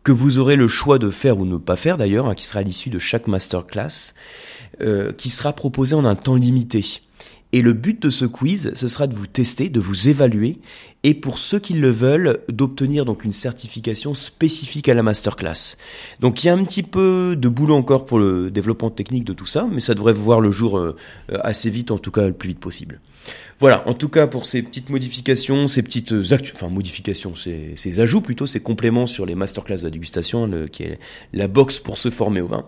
que 0.07 0.13
vous 0.13 0.39
aurez 0.39 0.55
le 0.55 0.69
choix 0.69 0.99
de 0.99 1.09
faire 1.09 1.37
ou 1.37 1.45
ne 1.45 1.57
pas 1.57 1.75
faire 1.75 1.97
d'ailleurs, 1.97 2.29
hein, 2.29 2.33
qui 2.33 2.45
sera 2.45 2.61
à 2.61 2.63
l'issue 2.63 2.89
de 2.89 2.97
chaque 2.97 3.27
masterclass, 3.27 4.13
euh, 4.79 5.11
qui 5.11 5.29
sera 5.29 5.51
proposé 5.51 5.95
en 5.95 6.05
un 6.05 6.15
temps 6.15 6.35
limité. 6.35 7.01
Et 7.51 7.61
le 7.61 7.73
but 7.73 8.01
de 8.01 8.09
ce 8.09 8.23
quiz, 8.23 8.71
ce 8.73 8.87
sera 8.87 9.07
de 9.07 9.15
vous 9.15 9.27
tester, 9.27 9.67
de 9.67 9.81
vous 9.81 10.07
évaluer, 10.07 10.59
et 11.07 11.13
pour 11.13 11.39
ceux 11.39 11.59
qui 11.59 11.73
le 11.73 11.89
veulent, 11.89 12.41
d'obtenir 12.49 13.05
donc 13.05 13.23
une 13.23 13.31
certification 13.31 14.13
spécifique 14.13 14.89
à 14.89 14.93
la 14.93 15.03
masterclass. 15.03 15.77
Donc 16.19 16.43
il 16.43 16.47
y 16.47 16.49
a 16.49 16.53
un 16.53 16.61
petit 16.65 16.83
peu 16.83 17.37
de 17.37 17.47
boulot 17.47 17.75
encore 17.75 18.05
pour 18.05 18.19
le 18.19 18.51
développement 18.51 18.89
technique 18.89 19.23
de 19.23 19.31
tout 19.31 19.45
ça, 19.45 19.69
mais 19.71 19.79
ça 19.79 19.93
devrait 19.93 20.11
voir 20.11 20.41
le 20.41 20.51
jour 20.51 20.77
euh, 20.77 20.97
assez 21.29 21.69
vite, 21.69 21.91
en 21.91 21.97
tout 21.97 22.11
cas 22.11 22.27
le 22.27 22.33
plus 22.33 22.49
vite 22.49 22.59
possible. 22.59 22.99
Voilà, 23.61 23.87
en 23.87 23.93
tout 23.93 24.09
cas 24.09 24.27
pour 24.27 24.45
ces 24.45 24.61
petites 24.61 24.89
modifications, 24.89 25.69
ces 25.69 25.81
petites 25.81 26.13
actu 26.31 26.51
enfin 26.53 26.67
modifications, 26.67 27.35
ces, 27.37 27.99
ajouts 28.01 28.19
plutôt, 28.19 28.45
ces 28.45 28.59
compléments 28.59 29.07
sur 29.07 29.25
les 29.25 29.33
masterclass 29.33 29.77
de 29.77 29.83
la 29.83 29.91
dégustation, 29.91 30.65
qui 30.69 30.83
est 30.83 30.99
la 31.31 31.47
box 31.47 31.79
pour 31.79 31.97
se 31.99 32.09
former 32.09 32.41
au 32.41 32.47
vin. 32.47 32.65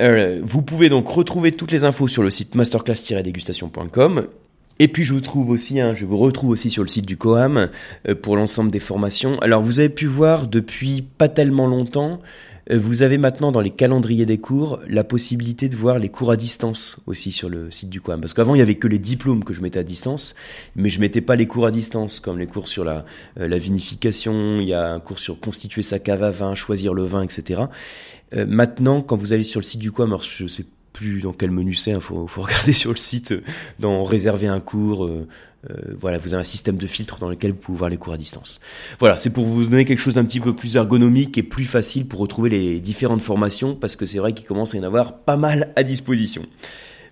Euh, 0.00 0.40
vous 0.42 0.62
pouvez 0.62 0.88
donc 0.88 1.06
retrouver 1.06 1.52
toutes 1.52 1.70
les 1.70 1.84
infos 1.84 2.08
sur 2.08 2.22
le 2.22 2.30
site 2.30 2.54
masterclass-dégustation.com. 2.54 4.26
Et 4.82 4.88
puis 4.88 5.04
je 5.04 5.14
vous 5.14 5.20
trouve 5.20 5.50
aussi, 5.50 5.78
hein, 5.78 5.94
je 5.94 6.04
vous 6.04 6.18
retrouve 6.18 6.50
aussi 6.50 6.68
sur 6.68 6.82
le 6.82 6.88
site 6.88 7.06
du 7.06 7.16
Coam 7.16 7.68
euh, 8.08 8.16
pour 8.16 8.34
l'ensemble 8.34 8.72
des 8.72 8.80
formations. 8.80 9.38
Alors 9.38 9.62
vous 9.62 9.78
avez 9.78 9.88
pu 9.88 10.06
voir 10.06 10.48
depuis 10.48 11.02
pas 11.02 11.28
tellement 11.28 11.68
longtemps, 11.68 12.20
euh, 12.68 12.80
vous 12.80 13.02
avez 13.02 13.16
maintenant 13.16 13.52
dans 13.52 13.60
les 13.60 13.70
calendriers 13.70 14.26
des 14.26 14.38
cours 14.38 14.80
la 14.88 15.04
possibilité 15.04 15.68
de 15.68 15.76
voir 15.76 16.00
les 16.00 16.08
cours 16.08 16.32
à 16.32 16.36
distance 16.36 16.98
aussi 17.06 17.30
sur 17.30 17.48
le 17.48 17.70
site 17.70 17.90
du 17.90 18.00
Coam. 18.00 18.20
Parce 18.20 18.34
qu'avant 18.34 18.56
il 18.56 18.58
y 18.58 18.60
avait 18.60 18.74
que 18.74 18.88
les 18.88 18.98
diplômes 18.98 19.44
que 19.44 19.52
je 19.52 19.60
mettais 19.60 19.78
à 19.78 19.84
distance, 19.84 20.34
mais 20.74 20.88
je 20.88 20.98
mettais 20.98 21.20
pas 21.20 21.36
les 21.36 21.46
cours 21.46 21.66
à 21.66 21.70
distance 21.70 22.18
comme 22.18 22.40
les 22.40 22.48
cours 22.48 22.66
sur 22.66 22.82
la, 22.82 23.04
la 23.36 23.58
vinification, 23.58 24.58
il 24.60 24.66
y 24.66 24.74
a 24.74 24.90
un 24.94 24.98
cours 24.98 25.20
sur 25.20 25.38
constituer 25.38 25.82
sa 25.82 26.00
cave 26.00 26.24
à 26.24 26.32
vin, 26.32 26.56
choisir 26.56 26.92
le 26.92 27.04
vin, 27.04 27.22
etc. 27.22 27.60
Euh, 28.34 28.46
maintenant, 28.48 29.00
quand 29.00 29.16
vous 29.16 29.32
allez 29.32 29.44
sur 29.44 29.60
le 29.60 29.64
site 29.64 29.80
du 29.80 29.92
Quam, 29.92 30.08
alors 30.08 30.24
je 30.24 30.48
sais 30.48 30.66
plus 30.92 31.20
dans 31.20 31.32
quel 31.32 31.50
menu 31.50 31.74
c'est, 31.74 31.90
il 31.90 31.94
hein, 31.94 32.00
faut, 32.00 32.26
faut, 32.26 32.42
regarder 32.42 32.72
sur 32.72 32.90
le 32.90 32.96
site, 32.96 33.32
euh, 33.32 33.42
dans 33.78 34.04
réserver 34.04 34.46
un 34.46 34.60
cours, 34.60 35.04
euh, 35.04 35.26
voilà, 35.98 36.18
vous 36.18 36.34
avez 36.34 36.40
un 36.40 36.44
système 36.44 36.76
de 36.76 36.86
filtre 36.86 37.18
dans 37.18 37.28
lequel 37.28 37.52
vous 37.52 37.58
pouvez 37.58 37.78
voir 37.78 37.90
les 37.90 37.96
cours 37.96 38.12
à 38.12 38.16
distance. 38.16 38.60
Voilà, 38.98 39.16
c'est 39.16 39.30
pour 39.30 39.44
vous 39.44 39.64
donner 39.64 39.84
quelque 39.84 40.00
chose 40.00 40.14
d'un 40.14 40.24
petit 40.24 40.40
peu 40.40 40.54
plus 40.54 40.76
ergonomique 40.76 41.38
et 41.38 41.42
plus 41.42 41.64
facile 41.64 42.06
pour 42.06 42.20
retrouver 42.20 42.50
les 42.50 42.80
différentes 42.80 43.22
formations, 43.22 43.74
parce 43.74 43.96
que 43.96 44.06
c'est 44.06 44.18
vrai 44.18 44.32
qu'il 44.32 44.46
commence 44.46 44.74
à 44.74 44.78
y 44.78 44.80
en 44.80 44.84
avoir 44.84 45.18
pas 45.18 45.36
mal 45.36 45.72
à 45.76 45.82
disposition. 45.82 46.46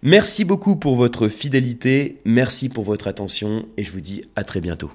Merci 0.03 0.45
beaucoup 0.45 0.77
pour 0.77 0.97
votre 0.97 1.29
fidélité, 1.29 2.21
merci 2.25 2.69
pour 2.69 2.85
votre 2.85 3.07
attention, 3.07 3.67
et 3.77 3.85
je 3.85 3.93
vous 3.93 4.01
dis 4.01 4.23
à 4.35 4.45
très 4.45 4.61
bientôt. 4.61 4.91